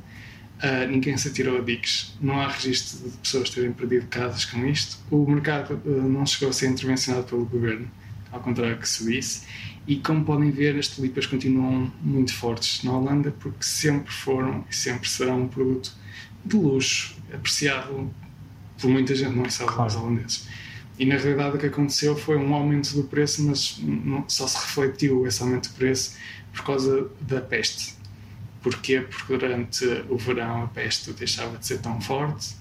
Uh, 0.64 0.88
ninguém 0.90 1.14
se 1.18 1.28
atirou 1.28 1.59
a 1.59 1.61
diques. 1.61 2.16
Não 2.23 2.40
há 2.40 2.49
registro 2.49 3.11
de 3.11 3.16
pessoas 3.18 3.50
terem 3.50 3.71
perdido 3.71 4.06
casas 4.06 4.47
com 4.47 4.64
isto. 4.66 4.97
O 5.11 5.30
mercado 5.30 5.78
uh, 5.85 6.09
não 6.09 6.25
chegou 6.25 6.49
a 6.49 6.52
ser 6.54 6.68
intervencionado 6.68 7.26
pelo 7.26 7.44
governo, 7.44 7.90
ao 8.33 8.40
contrário 8.40 8.78
que 8.78 8.88
se 8.88 9.04
disse. 9.04 9.47
E 9.87 9.97
como 9.97 10.25
podem 10.25 10.50
ver, 10.50 10.78
as 10.78 10.88
tulipas 10.88 11.26
continuam 11.26 11.92
muito 12.00 12.33
fortes 12.33 12.83
na 12.83 12.97
Holanda 12.97 13.30
porque 13.38 13.62
sempre 13.62 14.11
foram 14.11 14.64
e 14.71 14.75
sempre 14.75 15.06
serão 15.06 15.42
um 15.42 15.49
produto 15.49 15.92
de 16.42 16.56
luxo, 16.56 17.14
apreciado 17.30 18.11
por 18.78 18.88
muita 18.88 19.14
gente, 19.14 19.37
não 19.37 19.44
é 19.44 19.50
só 19.50 19.66
claro. 19.66 19.90
os 19.90 19.97
holandeses. 19.97 20.49
E 20.99 21.04
na 21.04 21.16
realidade 21.16 21.56
o 21.56 21.59
que 21.59 21.66
aconteceu 21.66 22.16
foi 22.16 22.37
um 22.37 22.54
aumento 22.54 22.94
do 22.94 23.04
preço, 23.04 23.42
mas 23.42 23.78
não, 23.83 24.25
só 24.28 24.47
se 24.47 24.56
refletiu 24.56 25.26
esse 25.26 25.42
aumento 25.42 25.68
de 25.68 25.75
preço 25.75 26.16
por 26.52 26.64
causa 26.64 27.11
da 27.21 27.40
peste. 27.40 27.94
Porquê? 28.64 29.02
Porque 29.02 29.37
durante 29.37 29.85
o 30.09 30.16
verão 30.16 30.64
a 30.64 30.66
peste 30.66 31.12
deixava 31.12 31.59
de 31.59 31.66
ser 31.66 31.80
tão 31.80 32.00
forte 32.00 32.56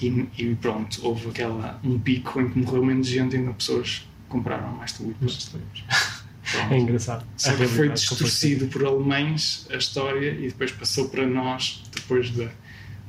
e, 0.00 0.26
e 0.38 0.54
pronto, 0.54 1.06
houve 1.06 1.28
aquela, 1.28 1.78
um 1.84 1.98
pico 1.98 2.40
em 2.40 2.48
que 2.48 2.58
morreu 2.58 2.82
menos 2.82 3.06
gente 3.06 3.34
e 3.34 3.38
ainda 3.38 3.52
pessoas 3.52 4.08
compraram 4.28 4.72
mais 4.72 4.92
tulipas. 4.92 5.52
É 6.70 6.78
engraçado. 6.78 7.26
Só 7.36 7.54
que 7.54 7.66
foi 7.66 7.90
distorcido 7.90 8.68
por 8.68 8.82
alemães 8.82 9.66
a 9.70 9.76
história 9.76 10.30
e 10.30 10.48
depois 10.48 10.72
passou 10.72 11.06
para 11.10 11.26
nós, 11.26 11.82
depois 11.94 12.30
de, 12.30 12.48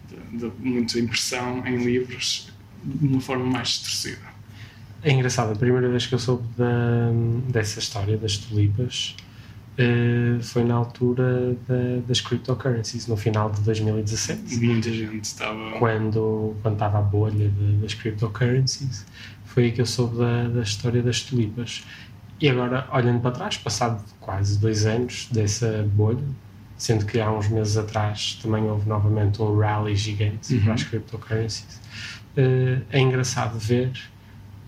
de, 0.09 0.39
de 0.39 0.51
muita 0.59 0.99
impressão 0.99 1.65
em 1.65 1.77
livros, 1.77 2.49
de 2.83 3.07
uma 3.07 3.21
forma 3.21 3.45
mais 3.45 3.69
distorcida. 3.69 4.27
É 5.01 5.13
engraçado, 5.13 5.53
a 5.53 5.55
primeira 5.55 5.87
vez 5.87 6.05
que 6.05 6.15
eu 6.15 6.19
soube 6.19 6.45
da, 6.57 7.11
dessa 7.47 7.79
história 7.79 8.17
das 8.17 8.35
tulipas 8.35 9.15
uh, 9.79 10.43
foi 10.43 10.63
na 10.63 10.75
altura 10.75 11.55
da, 11.67 12.01
das 12.07 12.19
cryptocurrencies, 12.21 13.07
no 13.07 13.15
final 13.15 13.49
de 13.49 13.61
2017. 13.61 14.57
Muita 14.57 14.91
gente 14.91 15.23
estava. 15.23 15.71
Quando, 15.79 16.55
quando 16.61 16.73
estava 16.73 16.99
a 16.99 17.01
bolha 17.01 17.49
de, 17.49 17.77
das 17.77 17.93
cryptocurrencies, 17.93 19.05
foi 19.45 19.65
aí 19.65 19.71
que 19.71 19.81
eu 19.81 19.85
soube 19.85 20.17
da, 20.17 20.47
da 20.47 20.61
história 20.61 21.01
das 21.01 21.21
tulipas. 21.21 21.83
E 22.41 22.49
agora, 22.49 22.87
olhando 22.91 23.21
para 23.21 23.31
trás, 23.31 23.57
passado 23.57 24.03
quase 24.19 24.59
dois 24.59 24.85
anos 24.85 25.27
dessa 25.31 25.87
bolha, 25.93 26.23
sendo 26.77 27.05
que 27.05 27.19
há 27.19 27.29
uns 27.31 27.49
meses 27.49 27.75
atrás 27.75 28.39
também 28.41 28.63
houve 28.63 28.87
novamente 28.87 29.41
um 29.41 29.57
rally 29.57 29.95
gigante 29.95 30.55
uhum. 30.55 30.63
para 30.63 30.73
as 30.73 30.83
cryptocurrencies, 30.83 31.81
uh, 32.37 32.81
é 32.89 32.99
engraçado 32.99 33.59
ver 33.59 33.91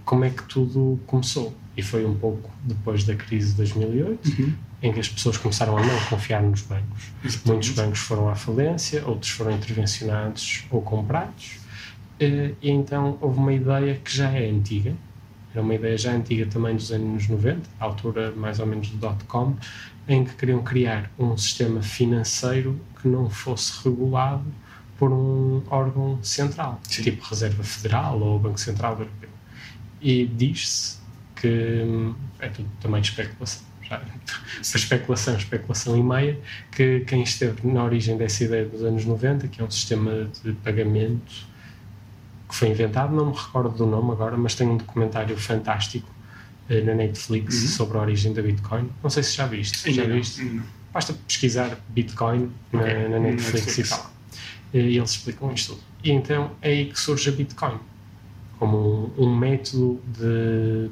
como 0.04 0.26
é 0.26 0.30
que 0.30 0.44
tudo 0.44 1.00
começou. 1.06 1.56
E 1.76 1.82
foi 1.82 2.06
um 2.06 2.16
pouco 2.16 2.50
depois 2.64 3.04
da 3.04 3.16
crise 3.16 3.52
de 3.52 3.58
2008, 3.58 4.30
uhum. 4.30 4.54
em 4.84 4.92
que 4.92 5.00
as 5.00 5.08
pessoas 5.08 5.38
começaram 5.38 5.78
a 5.78 5.82
não 5.82 6.00
confiar 6.10 6.44
nos 6.44 6.62
bancos. 6.62 7.06
Exatamente. 7.24 7.48
Muitos 7.48 7.70
bancos 7.70 8.00
foram 8.00 8.30
à 8.30 8.36
falência, 8.36 9.08
outros 9.08 9.32
foram 9.32 9.52
intervencionados 9.52 10.66
ou 10.70 10.82
comprados. 10.82 11.60
Uh, 12.22 12.56
e 12.62 12.70
então 12.70 13.18
houve 13.22 13.40
uma 13.40 13.54
ideia 13.54 13.96
que 13.96 14.16
já 14.16 14.30
é 14.30 14.50
antiga, 14.50 14.94
era 15.54 15.62
uma 15.62 15.74
ideia 15.76 15.98
já 15.98 16.14
antiga 16.14 16.46
também 16.46 16.76
dos 16.76 16.92
anos 16.92 17.28
90, 17.28 17.62
à 17.80 17.86
altura 17.86 18.32
mais 18.32 18.60
ou 18.60 18.66
menos 18.66 18.90
do 18.90 18.98
dot-com, 18.98 19.56
em 20.08 20.24
que 20.24 20.34
queriam 20.36 20.62
criar 20.62 21.12
um 21.18 21.36
sistema 21.38 21.82
financeiro 21.82 22.80
que 23.02 23.08
não 23.08 23.30
fosse 23.30 23.84
regulado 23.84 24.46
por 24.98 25.12
um 25.12 25.64
órgão 25.70 26.20
central, 26.22 26.80
Sim. 26.84 27.02
tipo 27.04 27.26
Reserva 27.26 27.64
Federal 27.64 28.20
ou 28.20 28.38
Banco 28.38 28.60
Central 28.60 28.94
Europeu. 28.94 29.30
E 30.00 30.26
diz-se 30.26 31.01
que 31.42 32.14
é 32.40 32.50
tudo 32.50 32.70
também 32.80 33.02
especulação. 33.02 33.64
Já, 33.82 34.00
especulação, 34.62 35.36
especulação 35.36 35.98
e 35.98 36.04
meia, 36.04 36.40
que 36.72 37.02
quem 37.02 37.24
esteve 37.24 37.68
na 37.68 37.84
origem 37.84 38.16
dessa 38.16 38.44
ideia 38.44 38.66
dos 38.66 38.84
anos 38.84 39.04
90, 39.04 39.48
que 39.48 39.60
é 39.60 39.64
um 39.64 39.72
sistema 39.72 40.30
de 40.44 40.54
pagamento 40.54 41.50
que 42.48 42.56
foi 42.56 42.70
inventado, 42.70 43.14
não 43.16 43.32
me 43.32 43.36
recordo 43.36 43.76
do 43.76 43.86
nome 43.86 44.12
agora, 44.12 44.38
mas 44.38 44.56
tem 44.56 44.68
um 44.68 44.78
documentário 44.78 45.36
fantástico 45.36 46.08
uh, 46.70 46.86
na 46.86 46.94
Netflix 46.94 47.62
uhum. 47.62 47.68
sobre 47.70 47.98
a 47.98 48.02
origem 48.02 48.34
da 48.34 48.42
Bitcoin. 48.42 48.90
Não 49.02 49.10
sei 49.10 49.24
se 49.24 49.36
já 49.36 49.48
viste. 49.48 49.92
já 49.92 50.06
viste? 50.06 50.62
Basta 50.94 51.14
pesquisar 51.14 51.78
Bitcoin 51.90 52.52
okay. 52.72 52.94
na, 52.94 53.10
na, 53.10 53.20
Netflix, 53.20 53.66
Netflix, 53.66 53.92
e 53.92 53.96
tal. 53.96 54.12
E 54.74 54.98
eles 54.98 55.10
explicam 55.10 55.52
isto 55.54 55.74
tudo. 55.74 55.84
E 56.04 56.12
então 56.12 56.52
é 56.62 56.70
aí 56.70 56.86
que 56.86 57.00
surge 57.00 57.30
a 57.30 57.32
Bitcoin 57.34 57.80
como 58.60 59.12
um, 59.18 59.26
um 59.26 59.36
método 59.36 60.00
de, 60.08 60.92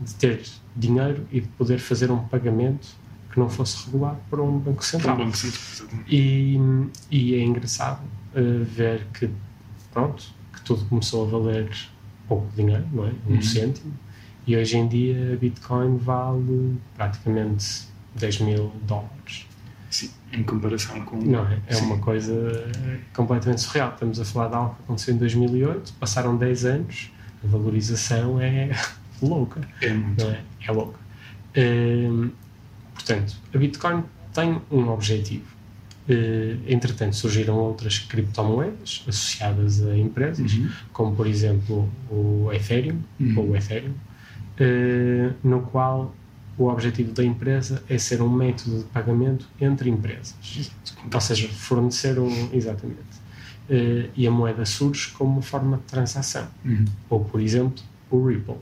de 0.00 0.14
ter 0.14 0.42
dinheiro 0.74 1.26
e 1.30 1.40
de 1.40 1.48
poder 1.48 1.78
fazer 1.78 2.10
um 2.10 2.18
pagamento 2.18 2.88
que 3.30 3.38
não 3.38 3.48
fosse 3.48 3.86
regulado 3.86 4.18
por 4.30 4.40
um 4.40 4.58
banco 4.58 4.84
central. 4.84 5.16
Um 5.16 5.24
banco 5.24 5.36
central. 5.36 5.88
E, 6.08 6.58
e 7.10 7.34
é 7.34 7.42
engraçado 7.42 8.00
uh, 8.34 8.64
ver 8.64 9.06
que, 9.12 9.28
pronto, 9.92 10.24
tudo 10.64 10.84
começou 10.86 11.26
a 11.26 11.30
valer 11.30 11.70
pouco 12.26 12.46
dinheiro, 12.56 12.86
não 12.92 13.06
é? 13.06 13.12
Um 13.28 13.34
uhum. 13.34 13.42
cêntimo. 13.42 13.92
E 14.46 14.56
hoje 14.56 14.76
em 14.76 14.86
dia 14.86 15.32
a 15.32 15.36
Bitcoin 15.36 15.96
vale 15.96 16.76
praticamente 16.96 17.88
10 18.14 18.40
mil 18.40 18.72
dólares. 18.82 19.46
Sim, 19.90 20.10
em 20.32 20.42
comparação 20.42 21.00
com. 21.04 21.16
Não 21.16 21.46
é? 21.46 21.60
É 21.66 21.76
uma 21.78 21.98
coisa 21.98 22.70
completamente 23.14 23.60
surreal. 23.60 23.90
Estamos 23.92 24.20
a 24.20 24.24
falar 24.24 24.48
de 24.48 24.54
algo 24.54 24.74
que 24.74 24.82
aconteceu 24.82 25.14
em 25.14 25.18
2008, 25.18 25.92
passaram 25.94 26.36
10 26.36 26.64
anos, 26.64 27.10
a 27.42 27.46
valorização 27.46 28.40
é 28.40 28.70
louca. 29.28 29.60
É 29.80 29.92
muito. 29.92 30.24
É? 30.24 30.40
é 30.66 30.72
louca. 30.72 30.98
Hum, 31.56 32.30
portanto, 32.94 33.36
a 33.54 33.58
Bitcoin 33.58 34.04
tem 34.32 34.60
um 34.70 34.88
objetivo 34.88 35.54
Uh, 36.06 36.60
entretanto, 36.68 37.16
surgiram 37.16 37.56
outras 37.56 37.98
criptomoedas 37.98 39.02
associadas 39.08 39.82
a 39.86 39.96
empresas, 39.96 40.52
uhum. 40.52 40.68
como 40.92 41.16
por 41.16 41.26
exemplo 41.26 41.88
o 42.10 42.52
Ethereum, 42.52 42.98
uhum. 43.18 43.38
ou 43.38 43.50
o 43.50 43.56
Ethereum, 43.56 43.92
uh, 43.92 45.34
no 45.42 45.62
qual 45.62 46.14
o 46.58 46.66
objetivo 46.66 47.12
da 47.12 47.24
empresa 47.24 47.82
é 47.88 47.96
ser 47.96 48.20
um 48.20 48.28
método 48.28 48.80
de 48.80 48.84
pagamento 48.84 49.48
entre 49.58 49.88
empresas. 49.88 50.34
Ou 51.12 51.20
seja, 51.20 51.48
fornecer 51.48 52.18
um. 52.18 52.50
Exatamente. 52.52 53.24
Uh, 53.68 54.10
e 54.14 54.26
a 54.26 54.30
moeda 54.30 54.66
surge 54.66 55.10
como 55.12 55.40
forma 55.40 55.78
de 55.78 55.84
transação. 55.84 56.46
Uhum. 56.64 56.84
Ou, 57.08 57.24
por 57.24 57.40
exemplo, 57.40 57.82
o 58.10 58.26
Ripple. 58.26 58.56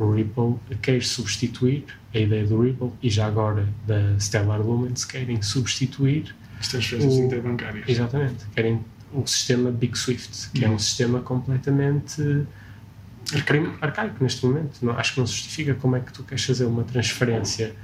O 0.00 0.12
Ripple 0.12 0.56
quer 0.80 1.02
substituir 1.02 1.84
a 2.14 2.18
ideia 2.18 2.46
do 2.46 2.62
Ripple 2.62 2.90
e 3.02 3.10
já 3.10 3.26
agora 3.26 3.68
da 3.86 4.18
Stellar 4.18 4.60
Lumens 4.60 5.04
querem 5.04 5.42
substituir 5.42 6.34
as 6.58 6.68
transferências 6.68 7.14
o, 7.14 7.24
interbancárias. 7.24 7.86
Exatamente. 7.86 8.46
Querem 8.54 8.80
o 9.12 9.26
sistema 9.26 9.70
Big 9.70 9.96
Swift, 9.98 10.50
que 10.52 10.64
uhum. 10.64 10.72
é 10.72 10.74
um 10.74 10.78
sistema 10.78 11.20
completamente 11.20 12.46
arcaico, 13.80 14.24
neste 14.24 14.44
momento. 14.46 14.78
Não, 14.82 14.98
acho 14.98 15.14
que 15.14 15.20
não 15.20 15.26
se 15.26 15.34
justifica 15.34 15.74
como 15.74 15.96
é 15.96 16.00
que 16.00 16.12
tu 16.12 16.22
queres 16.22 16.44
fazer 16.44 16.64
uma 16.64 16.82
transferência. 16.82 17.74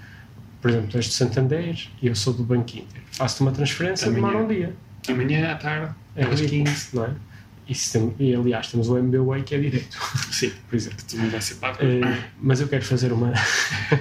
Por 0.61 0.71
exemplo, 0.71 0.89
tu 0.89 0.97
és 0.97 1.05
de 1.05 1.13
Santander 1.13 1.89
e 2.01 2.07
eu 2.07 2.15
sou 2.15 2.33
do 2.33 2.43
Banco 2.43 2.79
Inter. 2.79 3.03
Faço-te 3.13 3.43
uma 3.43 3.53
transferência, 3.53 4.11
demora 4.11 4.39
um 4.39 4.49
dia. 4.49 4.75
Amanhã 5.09 5.53
à 5.53 5.55
tarde, 5.55 5.95
é 6.17 6.25
às 6.25 6.41
15. 6.41 6.97
Não 6.97 7.05
é? 7.05 7.11
E, 7.69 7.75
tem, 7.75 8.15
e, 8.21 8.35
aliás, 8.35 8.69
temos 8.69 8.89
o 8.89 8.97
MBWay 8.97 9.43
que 9.43 9.55
é 9.55 9.59
direito. 9.59 9.99
Sim, 10.31 10.53
por 10.69 10.77
exemplo, 10.77 10.99
que 10.99 11.17
também 11.17 11.29
vai 11.31 11.41
ser 11.41 11.57
pago. 11.57 11.79
Uh, 11.79 12.23
mas 12.41 12.61
eu 12.61 12.69
quero 12.69 12.85
fazer 12.85 13.13
uma. 13.13 13.33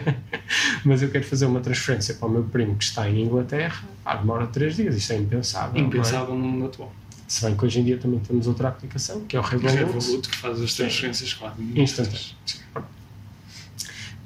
mas 0.86 1.02
eu 1.02 1.10
quero 1.10 1.24
fazer 1.24 1.48
uma 1.48 1.60
transferência 1.62 2.14
para 2.14 2.28
o 2.28 2.32
meu 2.32 2.44
primo 2.44 2.76
que 2.76 2.84
está 2.84 3.10
em 3.10 3.24
Inglaterra. 3.24 3.84
Ah, 4.06 4.18
demora 4.18 4.46
3 4.46 4.76
dias, 4.76 4.96
isto 4.96 5.14
é 5.14 5.18
impensável. 5.18 5.82
Impensável 5.82 6.36
é? 6.36 6.38
no 6.38 6.48
mundo 6.48 6.66
atual. 6.68 6.94
Se 7.28 7.44
bem 7.44 7.58
que 7.58 7.66
hoje 7.66 7.80
em 7.80 7.84
dia 7.84 7.98
também 7.98 8.20
temos 8.20 8.46
outra 8.46 8.68
aplicação, 8.68 9.22
que 9.22 9.36
é 9.36 9.40
o 9.40 9.42
Revolut. 9.42 9.74
O 9.74 9.86
Revolut 9.88 10.30
que 10.30 10.38
faz 10.38 10.62
as 10.62 10.74
transferências 10.76 11.34
quase 11.34 11.64
instantâneas. 11.76 12.36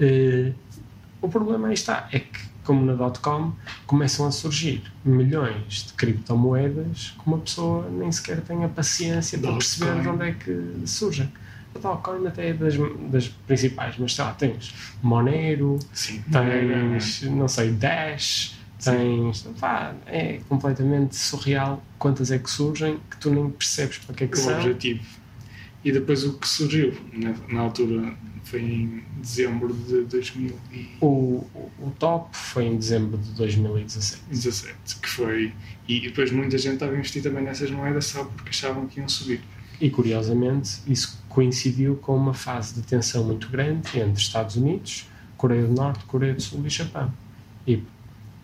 Uh, 0.01 0.53
o 1.22 1.29
problema 1.29 1.69
aí 1.69 1.74
está, 1.74 2.10
é 2.12 2.19
que 2.19 2.49
como 2.69 2.85
na 2.85 2.93
dot-com, 2.93 3.51
começam 3.88 4.27
a 4.27 4.31
surgir 4.31 4.83
milhões 5.03 5.88
de 5.88 5.93
criptomoedas 5.93 7.15
que 7.17 7.25
uma 7.25 7.39
pessoa 7.39 7.89
nem 7.89 8.11
sequer 8.11 8.41
tem 8.41 8.63
a 8.63 8.69
paciência 8.69 9.39
para 9.39 9.53
perceber 9.53 9.99
de 10.03 10.07
onde 10.07 10.29
é 10.29 10.31
que 10.33 10.83
surgem. 10.85 11.33
A 11.73 11.79
Dogecoin 11.79 12.27
até 12.27 12.49
é 12.49 12.53
das, 12.53 12.75
das 13.09 13.27
principais, 13.27 13.95
mas 13.97 14.13
sei 14.13 14.23
lá, 14.23 14.33
tens 14.33 14.71
Monero, 15.01 15.79
Sim. 15.91 16.23
tens, 16.31 17.23
não 17.23 17.47
sei, 17.47 17.71
Dash, 17.71 18.55
tens. 18.79 19.47
Pá, 19.59 19.95
é 20.05 20.39
completamente 20.47 21.15
surreal 21.15 21.83
quantas 21.97 22.29
é 22.29 22.38
que 22.38 22.51
surgem 22.51 22.99
que 23.09 23.17
tu 23.17 23.31
nem 23.31 23.49
percebes 23.49 23.97
para 23.97 24.13
que 24.13 24.25
é 24.25 24.27
que 24.27 24.38
o 24.38 24.41
são. 24.41 24.55
objetivo. 24.55 25.03
E 25.83 25.91
depois 25.91 26.24
o 26.24 26.33
que 26.33 26.48
surgiu 26.48 26.93
na, 27.13 27.33
na 27.48 27.62
altura 27.62 28.13
foi 28.43 28.62
em 28.62 29.03
dezembro 29.21 29.74
de 29.74 30.01
2000 30.05 30.55
e... 30.71 30.89
o, 31.01 31.45
o, 31.79 31.91
top 32.00 32.36
foi 32.36 32.65
em 32.65 32.77
dezembro 32.77 33.17
de 33.17 33.31
2017 33.31 34.24
17, 34.29 34.75
que 35.01 35.09
foi 35.09 35.53
e 35.88 36.00
depois 36.00 36.31
muita 36.31 36.57
gente 36.57 36.75
estava 36.75 36.93
a 36.93 36.95
investir 36.95 37.21
também 37.21 37.43
nessas 37.43 37.69
moedas 37.69 38.05
só 38.05 38.24
porque 38.24 38.50
achavam 38.50 38.88
que 38.88 39.00
iam 39.00 39.07
subir. 39.07 39.41
E 39.79 39.89
curiosamente 39.89 40.81
isso 40.88 41.24
coincidiu 41.29 41.95
com 41.98 42.15
uma 42.15 42.33
fase 42.33 42.74
de 42.74 42.81
tensão 42.81 43.24
muito 43.24 43.50
grande 43.50 44.00
entre 44.00 44.19
Estados 44.19 44.55
Unidos 44.55 45.07
Coreia 45.39 45.65
do 45.65 45.74
Norte, 45.74 46.03
Coreia 46.03 46.33
do 46.33 46.41
Sul 46.41 46.62
e 46.65 46.69
Japão. 46.69 47.12
E 47.65 47.81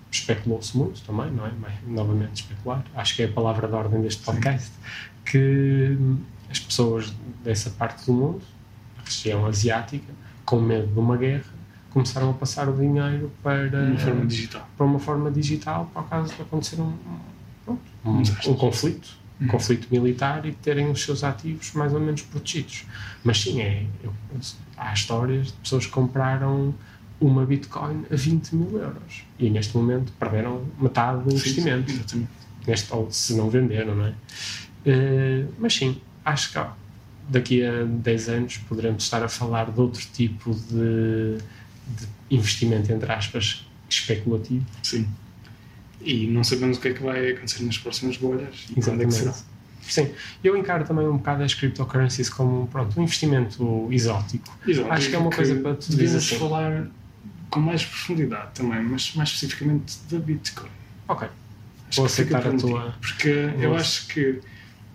especulou-se 0.09 0.75
muito 0.77 1.01
também, 1.01 1.29
não 1.29 1.45
é? 1.45 1.51
Mas, 1.59 1.73
novamente 1.85 2.43
especular, 2.43 2.85
acho 2.95 3.17
que 3.17 3.23
é 3.23 3.25
a 3.25 3.31
palavra 3.31 3.67
de 3.67 3.73
ordem 3.73 4.01
deste 4.01 4.23
podcast, 4.23 4.71
que 5.25 5.97
as 6.55 6.59
pessoas 6.59 7.13
dessa 7.43 7.69
parte 7.71 8.05
do 8.05 8.13
mundo, 8.13 8.41
a 8.97 9.03
região 9.03 9.45
asiática, 9.45 10.13
com 10.45 10.61
medo 10.61 10.87
de 10.87 10.97
uma 10.99 11.17
guerra, 11.17 11.43
começaram 11.89 12.29
a 12.29 12.33
passar 12.33 12.69
o 12.69 12.73
dinheiro 12.73 13.29
para 13.43 13.67
uma 13.89 13.97
forma 13.99 14.25
digital. 14.25 14.69
para 14.77 14.85
uma 14.85 14.99
forma 14.99 15.31
digital, 15.31 15.91
por 15.93 16.03
causa 16.07 16.33
de 16.33 16.41
acontecer 16.41 16.79
um, 16.81 16.93
um, 17.67 17.77
um, 18.05 18.21
um 18.47 18.53
conflito, 18.55 19.17
um 19.39 19.43
Uhum. 19.43 19.49
conflito 19.49 19.87
militar 19.91 20.45
e 20.45 20.53
terem 20.53 20.89
os 20.89 21.03
seus 21.03 21.21
ativos 21.21 21.73
mais 21.73 21.93
ou 21.93 21.99
menos 21.99 22.21
protegidos. 22.21 22.85
Mas 23.21 23.41
sim, 23.41 23.59
é, 23.61 23.85
eu- 24.01 24.13
há 24.77 24.93
histórias 24.93 25.47
de 25.47 25.53
pessoas 25.53 25.85
que 25.85 25.91
compraram 25.91 26.73
uma 27.19 27.45
Bitcoin 27.45 28.05
a 28.09 28.15
20 28.15 28.55
mil 28.55 28.77
euros 28.79 29.23
e 29.37 29.49
neste 29.49 29.75
momento 29.75 30.13
perderam 30.17 30.63
metade 30.79 31.21
do 31.23 31.33
investimento. 31.33 31.89
Sim, 31.91 31.97
exatamente. 31.97 32.29
Neste, 32.65 32.93
ou 32.93 33.11
se 33.11 33.33
não 33.35 33.49
venderam, 33.49 33.93
não 33.95 34.05
é? 34.05 34.13
Eh, 34.85 35.45
mas 35.59 35.73
sim, 35.75 35.99
acho 36.25 36.51
que 36.51 36.59
daqui 37.29 37.63
a 37.63 37.83
10 37.85 38.29
anos 38.29 38.57
poderemos 38.57 39.03
estar 39.03 39.23
a 39.23 39.29
falar 39.29 39.71
de 39.71 39.79
outro 39.79 40.03
tipo 40.13 40.53
de, 40.53 41.37
de 41.87 42.07
investimento, 42.31 42.91
entre 42.91 43.11
aspas, 43.11 43.65
especulativo. 43.89 44.65
Sim. 44.83 45.07
E 46.01 46.27
não 46.27 46.43
sabemos 46.43 46.77
o 46.77 46.81
que 46.81 46.89
é 46.89 46.93
que 46.93 47.01
vai 47.01 47.31
acontecer 47.31 47.63
nas 47.63 47.77
próximas 47.77 48.17
bolhas 48.17 48.65
e 48.75 48.81
quando 48.81 49.01
é 49.01 49.05
que 49.05 49.11
será. 49.13 49.33
Sim, 49.81 50.11
eu 50.43 50.57
encaro 50.57 50.83
também 50.83 51.07
um 51.07 51.17
bocado 51.17 51.43
as 51.43 51.53
cryptocurrencies 51.53 52.27
como 52.29 52.67
pronto, 52.67 52.99
um 52.99 53.03
investimento 53.03 53.87
exótico. 53.91 54.55
Exato, 54.67 54.91
Acho 54.91 55.09
que 55.09 55.15
é 55.15 55.19
uma 55.19 55.29
coisa 55.31 55.55
para 55.55 55.75
tu 55.75 55.95
dizer 55.95 56.17
assim. 56.17 56.37
falar 56.39 56.87
com 57.51 57.59
mais 57.59 57.85
profundidade 57.85 58.49
também, 58.55 58.81
mas 58.83 59.13
mais 59.15 59.29
especificamente 59.29 59.97
da 60.09 60.17
Bitcoin. 60.19 60.69
Ok, 61.07 61.27
Acho 61.87 61.97
Vou 62.01 62.05
que 62.07 62.11
aceitar 62.11 62.47
a 62.47 62.57
tua- 62.57 62.95
Porque 62.99 63.29
eu 63.59 63.75
acho 63.75 64.07
que. 64.07 64.41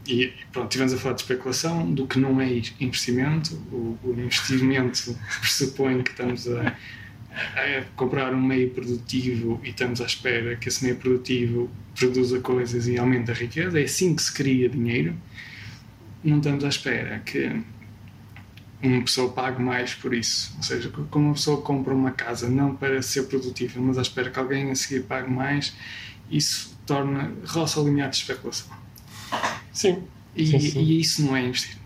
E 0.06 0.32
pronto, 0.50 0.66
estivemos 0.66 0.92
a 0.94 0.98
falar 0.98 1.14
de 1.14 1.22
especulação, 1.22 1.92
do 1.92 2.06
que 2.06 2.18
não 2.18 2.40
é 2.40 2.62
investimento. 2.80 3.54
O, 3.70 3.98
o 4.02 4.12
investimento 4.18 5.16
pressupõe 5.40 6.02
que 6.02 6.10
estamos 6.10 6.48
a, 6.48 6.68
a 6.68 7.82
comprar 7.96 8.34
um 8.34 8.40
meio 8.40 8.70
produtivo 8.70 9.60
e 9.62 9.70
estamos 9.70 10.00
à 10.00 10.06
espera 10.06 10.56
que 10.56 10.68
esse 10.68 10.82
meio 10.82 10.96
produtivo 10.96 11.70
produza 11.94 12.40
coisas 12.40 12.88
e 12.88 12.98
aumente 12.98 13.30
a 13.30 13.34
riqueza. 13.34 13.78
É 13.78 13.84
assim 13.84 14.14
que 14.14 14.22
se 14.22 14.32
cria 14.32 14.68
dinheiro. 14.68 15.14
Não 16.24 16.38
estamos 16.38 16.64
à 16.64 16.68
espera 16.68 17.20
que 17.20 17.60
uma 18.82 19.02
pessoa 19.02 19.30
pague 19.32 19.62
mais 19.62 19.94
por 19.94 20.14
isso. 20.14 20.54
Ou 20.56 20.62
seja, 20.62 20.90
como 21.10 21.26
uma 21.26 21.34
pessoa 21.34 21.60
compra 21.60 21.94
uma 21.94 22.10
casa 22.10 22.48
não 22.48 22.74
para 22.74 23.02
ser 23.02 23.24
produtiva, 23.24 23.80
mas 23.80 23.98
à 23.98 24.02
espera 24.02 24.30
que 24.30 24.38
alguém 24.38 24.70
a 24.70 24.74
seguir 24.74 25.04
pague 25.04 25.30
mais, 25.30 25.74
isso 26.30 26.78
torna 26.86 27.32
roça 27.46 27.80
o 27.80 27.84
limiar 27.84 28.10
de 28.10 28.16
especulação. 28.16 28.79
Sim. 29.80 30.02
E, 30.36 30.46
Sim, 30.46 30.60
sim. 30.60 30.80
e 30.80 31.00
isso 31.00 31.22
não 31.24 31.36
é 31.36 31.44
investir. 31.44 31.76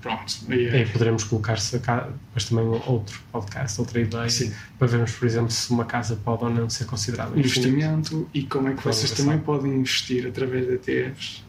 Pronto. 0.00 0.34
aí 0.48 0.66
é- 0.68 0.86
poderemos 0.86 1.24
colocar-se 1.24 1.76
depois 1.78 2.44
também 2.48 2.64
outro 2.86 3.20
podcast, 3.30 3.78
outra 3.78 4.00
ideia, 4.00 4.30
Sim. 4.30 4.50
para 4.78 4.88
vermos, 4.88 5.12
por 5.12 5.26
exemplo, 5.26 5.50
se 5.50 5.70
uma 5.70 5.84
casa 5.84 6.16
pode 6.16 6.42
ou 6.44 6.48
não 6.50 6.70
ser 6.70 6.86
considerada 6.86 7.38
investimento. 7.38 7.76
investimento 8.14 8.28
e 8.32 8.42
como 8.44 8.68
é 8.68 8.74
que 8.74 8.82
vocês 8.82 9.10
também 9.10 9.38
podem 9.38 9.74
investir 9.74 10.26
através 10.26 10.66
de 10.66 10.72
ETFs 10.74 11.44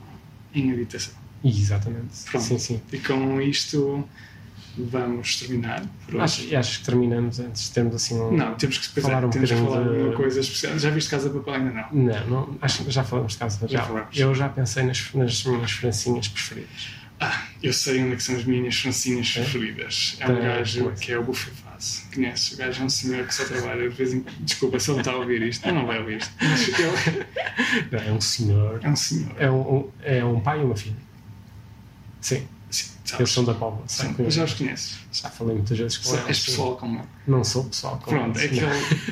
em 0.54 0.70
habitação. 0.74 1.14
Exatamente. 1.46 2.24
Pronto. 2.30 2.44
Sim, 2.46 2.60
sim. 2.60 2.82
E 2.92 2.98
com 3.00 3.40
isto 3.42 4.06
vamos 4.78 5.36
terminar 5.40 5.82
por 6.06 6.16
hoje. 6.16 6.24
Acho, 6.24 6.56
acho 6.58 6.80
que 6.80 6.86
terminamos 6.86 7.40
antes 7.40 7.64
de 7.66 7.72
termos 7.72 7.96
assim 7.96 8.20
um. 8.20 8.32
Não, 8.36 8.56
temos 8.56 8.78
que, 8.78 9.00
é, 9.00 9.02
Falar 9.02 9.26
um 9.26 9.30
temos 9.30 9.50
que 9.52 9.58
falar 9.58 9.84
de 9.84 9.90
de- 9.90 10.04
uma 10.04 10.14
coisa 10.14 10.40
especial. 10.40 10.78
Já 10.80 10.90
viste 10.90 11.10
Casa 11.10 11.30
de 11.30 11.36
Papel 11.38 11.54
ainda 11.56 11.72
não? 11.72 12.04
Não, 12.04 12.28
não, 12.28 12.58
acho 12.62 12.84
que 12.84 12.92
já 12.92 13.04
falamos 13.04 13.34
de 13.34 13.40
casa. 13.40 13.68
Já 13.68 13.80
Já. 13.80 13.84
falamos. 13.86 14.18
Eu 14.18 14.34
já 14.36 14.50
pensei 14.50 14.84
nas, 14.84 15.14
nas 15.14 15.44
minhas 15.44 15.72
francinhas 15.72 16.28
preferidas. 16.28 16.96
Ah, 17.20 17.44
eu 17.62 17.72
sei 17.72 18.02
onde 18.02 18.14
é 18.14 18.16
que 18.16 18.24
são 18.24 18.36
as 18.36 18.44
minhas 18.46 18.76
francinhas 18.76 19.32
É? 19.38 19.42
preferidas. 19.42 20.18
É 20.20 20.28
um 20.28 20.42
gajo 20.42 20.90
é 20.90 20.92
que- 21.00 21.12
é 21.12 21.20
o 21.20 21.24
Buffet 21.24 21.52
Fase. 21.52 22.02
Conheces? 22.14 22.54
O 22.54 22.58
gajo 22.58 22.82
é 22.82 22.86
um 22.86 22.90
senhor 22.90 23.28
que 23.28 23.36
só 23.36 23.44
trabalha 23.46 23.88
de 23.90 23.96
vez 23.96 24.14
em 24.14 24.22
quando. 24.22 24.36
Desculpa 24.40 24.80
se 24.80 24.90
ele 24.90 25.00
está 25.02 25.12
a 25.12 25.18
ouvir 25.18 25.42
isto. 25.44 25.64
Ele 25.66 25.74
não 25.74 25.86
vai 25.86 26.00
ouvir 26.00 26.18
isto. 26.18 26.34
Não, 27.92 28.00
é 28.02 28.12
um 28.12 28.20
senhor. 28.22 28.80
é 28.84 28.90
um 28.90 28.96
senhor. 28.96 29.32
É 29.38 29.52
um, 29.52 29.76
um- 29.78 29.90
é 30.02 30.26
um 30.26 30.40
pai 30.40 30.62
e 30.62 30.64
uma 30.64 30.76
filha. 30.76 30.96
Sim, 32.20 32.48
São 33.26 33.44
da 33.44 33.56
eu 34.20 34.32
já 34.32 34.44
os 34.44 34.54
conheces. 34.54 35.00
Já 35.12 35.30
falei 35.30 35.56
muitas 35.56 35.78
vezes 35.78 35.98
com 35.98 36.14
eles. 36.14 36.28
És 36.28 36.46
pessoal 36.46 36.78
como 36.78 37.00
ele. 37.00 37.08
Não 37.28 37.44
sou 37.44 37.66
pessoal 37.66 37.98
com 37.98 38.12
Pronto, 38.12 38.40
é 38.40 38.48
que 38.48 38.60
ele, 38.60 38.66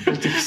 ele, 0.08 0.17
tipo, 0.17 0.38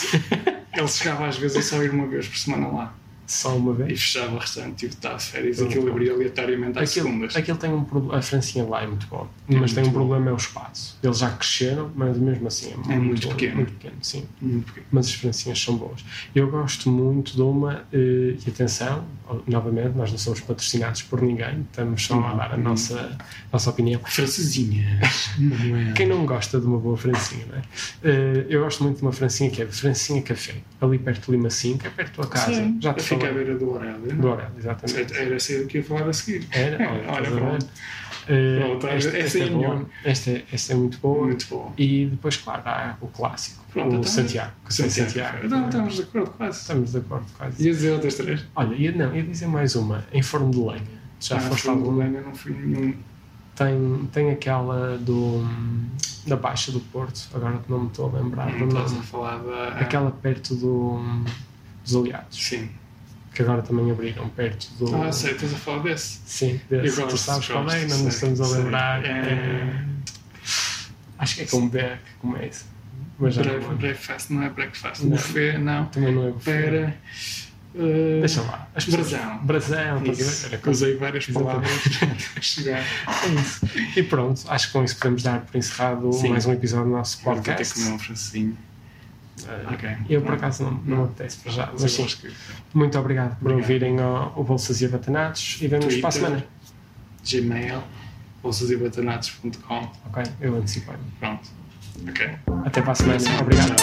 ele 0.73 0.89
chegava 0.89 1.27
às 1.27 1.37
vezes 1.37 1.57
a 1.57 1.63
só 1.63 1.83
ir 1.83 1.91
uma 1.91 2.07
vez 2.07 2.27
por 2.29 2.39
semana 2.39 2.69
lá 2.69 2.95
Só 3.27 3.57
uma 3.57 3.73
e 3.73 3.77
vez. 3.89 4.01
fechava 4.01 4.35
o 4.35 4.39
restante, 4.39 4.75
tipo, 4.77 4.95
está 4.95 5.15
de 5.15 5.23
férias. 5.25 5.61
Aquilo 5.63 5.89
abria 5.91 6.13
aleatoriamente 6.13 6.79
às 6.79 6.91
Aquilo, 6.91 7.07
segundas. 7.07 7.37
aquilo 7.37 7.57
tem 7.59 7.73
um 7.73 7.85
problema. 7.85 8.19
A 8.19 8.23
francinha 8.23 8.65
lá 8.65 8.83
é 8.83 8.87
muito 8.87 9.07
boa. 9.07 9.29
É 9.49 9.55
mas 9.57 9.73
tem 9.73 9.83
um 9.83 9.87
muito 9.87 9.99
bom. 9.99 10.07
problema: 10.09 10.31
é 10.31 10.33
o 10.33 10.37
espaço. 10.37 10.99
Eles 11.03 11.19
já 11.19 11.31
cresceram, 11.31 11.91
mas 11.95 12.17
mesmo 12.19 12.47
assim 12.49 12.75
é, 12.89 12.93
É 12.93 12.99
muito 12.99 13.29
pequeno. 13.29 13.57
Muito 13.57 13.73
pequeno, 13.73 13.95
sim. 14.03 14.25
Muito 14.41 14.67
pequeno. 14.67 14.87
mas 14.93 15.07
as 15.07 15.15
francinhas 15.15 15.61
são 15.61 15.77
boas. 15.77 16.05
Eu 16.35 16.51
gosto 16.51 16.91
muito 16.91 17.35
de 17.35 17.43
uma, 17.43 17.85
eh, 17.93 18.37
e 18.47 18.51
atenção, 18.51 19.05
novamente, 19.47 19.97
nós 19.97 20.11
não 20.11 20.19
somos 20.19 20.41
patrocinados 20.41 21.03
por 21.03 21.23
ninguém, 21.23 21.61
estamos 21.71 22.05
só 22.05 22.19
a 22.21 22.35
dar 22.35 22.53
a 22.53 22.57
não. 22.57 22.71
nossa, 22.71 23.17
nossa 23.53 23.71
opinião. 23.71 24.01
Francesinhas. 24.05 25.31
É? 25.89 25.93
Quem 25.95 26.07
não 26.07 26.27
gosta 26.27 26.61
de 26.61 26.67
uma 26.67 26.79
boa 26.79 26.97
francinha, 26.97 27.45
não 27.47 27.57
é? 27.59 27.63
Eh, 28.03 28.47
eu 28.49 28.63
gosto 28.63 28.83
muito 28.83 28.97
de 28.97 29.03
uma 29.03 29.13
francinha 29.13 29.51
que 29.51 29.63
é 29.63 29.65
de 29.65 29.73
Francinha 29.73 30.21
Café, 30.23 30.55
ali 30.81 30.99
perto 30.99 31.27
de 31.27 31.31
Lima 31.33 31.51
5, 31.51 31.87
é 31.87 31.91
perto 31.91 32.09
da 32.09 32.15
tua 32.15 32.27
casa. 32.27 32.55
Sim, 32.55 32.79
já 32.81 32.93
te 32.95 33.03
fica 33.15 33.27
à 33.27 33.29
falei. 33.31 33.45
beira 33.45 33.59
do 33.59 33.71
Aurélio. 33.71 34.17
Do 34.17 34.29
Aurélio, 34.29 34.53
exatamente. 34.59 35.15
Era 35.17 35.35
essa 35.35 35.65
que 35.65 35.79
ia 35.79 35.85
falar 35.85 36.09
a 36.09 36.13
seguir. 36.13 36.47
Era, 36.51 36.77
olha, 36.91 37.11
olha, 37.11 37.31
pronto. 37.31 37.67
Eh, 38.29 38.61
Pronto, 38.61 38.87
esta, 38.87 39.09
essa 39.09 39.19
esta 39.19 39.39
é 39.39 39.43
é 39.43 39.51
boa, 39.51 39.87
esta, 40.05 40.43
esta 40.53 40.73
é 40.73 40.77
muito 40.77 40.99
boa. 40.99 41.27
Muito 41.27 41.47
bom. 41.49 41.73
E 41.77 42.07
depois, 42.07 42.37
claro, 42.37 42.63
há 42.67 42.97
o 43.01 43.09
clássico, 43.09 43.65
Pronto, 43.73 43.87
o 43.89 43.99
então- 43.99 44.03
Santiago. 44.05 44.53
Café 44.65 44.89
Santiago. 44.89 45.49
Não, 45.49 45.65
estamos 45.67 45.95
de 45.97 46.03
acordo 46.03 46.31
quase. 46.31 46.61
Estamos 46.61 46.93
de 46.93 46.99
acordo, 46.99 47.27
quase. 47.37 47.67
Ias 47.67 47.77
dizer 47.79 47.91
outras 47.91 48.15
três? 48.15 48.45
Olha, 48.55 48.75
ia, 48.77 48.93
não, 48.93 49.17
ia 49.17 49.25
dizer 49.25 49.49
mais 49.49 49.75
uma, 49.75 50.05
em 50.13 50.23
forno 50.23 50.53
de 50.53 50.59
lenha. 50.59 51.03
Já 51.19 51.37
ah, 51.37 51.41
foste 51.41 51.63
fui 51.63 51.71
alguma? 51.71 52.05
Lenha, 52.05 52.21
não 52.21 52.33
fui 52.33 52.53
nenhum. 52.53 52.95
Tem, 53.57 54.09
tem 54.13 54.31
aquela 54.31 54.97
do, 54.99 55.45
da 56.27 56.37
Baixa 56.37 56.71
do 56.71 56.79
Porto, 56.81 57.29
agora 57.35 57.59
que 57.59 57.71
não 57.71 57.81
me 57.81 57.87
estou 57.89 58.09
a 58.09 58.21
lembrar 58.21 58.51
Não 58.53 58.69
do 58.69 58.77
estás 58.77 58.93
a 58.99 59.03
falar 59.03 59.39
da. 59.39 59.69
Aquela 59.79 60.11
perto 60.13 60.55
do, 60.55 61.01
dos 61.85 61.97
Aliados, 61.97 62.43
Sim. 62.43 62.71
Que 63.35 63.43
agora 63.43 63.63
também 63.63 63.91
abriram 63.91 64.29
perto 64.29 64.69
do. 64.79 64.95
Ah, 65.03 65.11
sei, 65.13 65.33
estás 65.33 65.53
a 65.55 65.57
falar 65.57 65.83
desse. 65.83 66.21
Sim, 66.27 66.61
Eu 66.71 66.83
desse. 66.83 66.97
gosto, 67.01 67.11
tu 67.11 67.19
sabes 67.19 67.49
qual 67.49 67.71
é, 67.71 67.85
não 67.87 68.09
estamos 68.09 68.41
a 68.41 68.47
lembrar. 68.49 69.05
É- 69.05 69.09
É, 69.09 69.85
Acho 71.19 71.37
que 71.37 71.43
é 71.43 71.47
com 71.47 71.69
B 71.69 71.79
que 71.81 72.13
começa. 72.21 72.65
Mas 73.19 73.35
já 73.35 73.43
não 73.43 73.51
Breve, 73.51 73.63
lembro. 73.65 73.79
breakfast, 73.79 74.31
não 74.31 74.43
é 74.43 74.51
breakfast. 74.51 75.03
Não. 75.03 75.11
Buffet, 75.11 75.59
não. 75.59 75.85
Também 75.87 76.13
não 76.15 76.27
é 76.29 76.31
buffet. 76.33 76.51
Pera. 76.63 76.97
uh, 77.77 78.21
Deixa 78.21 78.43
lá. 78.43 78.69
As 78.75 78.85
Brasão. 78.87 79.39
Brasão, 79.45 80.03
Usei 80.67 80.97
várias 80.97 81.27
palavras 81.27 81.71
para 82.35 82.43
chegar. 82.43 82.81
É 82.81 83.29
isso. 83.41 83.61
E 83.97 84.03
pronto, 84.03 84.43
acho 84.49 84.67
que 84.67 84.73
com 84.73 84.83
isso 84.85 84.97
podemos 84.97 85.23
dar 85.23 85.41
por 85.43 85.57
encerrado 85.57 86.13
Sim. 86.13 86.31
mais 86.31 86.45
um 86.47 86.53
episódio 86.53 86.87
do 86.87 86.93
nosso 86.93 87.21
Agora 87.21 87.37
vou 87.37 87.45
ter 87.45 87.51
que 87.51 87.57
podcast. 87.59 87.85
comer 87.85 87.95
um 87.95 87.99
francesinho. 88.01 88.59
Ah, 89.49 89.75
okay. 89.75 89.97
Eu 90.09 90.23
por 90.23 90.35
acaso 90.35 90.65
não, 90.65 90.73
não 90.85 91.05
apetece 91.05 91.39
para 91.39 91.53
já. 91.53 91.73
Mas 91.79 91.93
sim, 91.93 92.07
que... 92.07 92.33
muito 92.75 92.99
obrigado 92.99 93.39
por 93.39 93.53
obrigado. 93.53 93.61
ouvirem 93.61 94.01
o, 94.01 94.33
o 94.37 94.45
Bolsas 94.45 94.81
e 94.81 94.87
Abatanados 94.87 95.59
e 95.61 95.69
vemos 95.69 95.97
para 95.97 96.09
a 96.09 96.13
semana. 96.13 96.47
Gmail, 97.29 97.83
bolsasabatanados.com. 98.43 99.89
Ok, 100.07 100.23
eu 100.41 100.57
antecipo 100.57 100.93
Pronto. 101.19 101.49
Ok. 102.09 102.31
Até 102.65 102.83
para 102.83 102.93
a 102.93 102.95
semana. 102.95 103.41
Obrigado. 103.41 103.77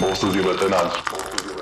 Bolsas 0.00 0.34
e 0.34 0.38
Abatanados. 0.38 1.53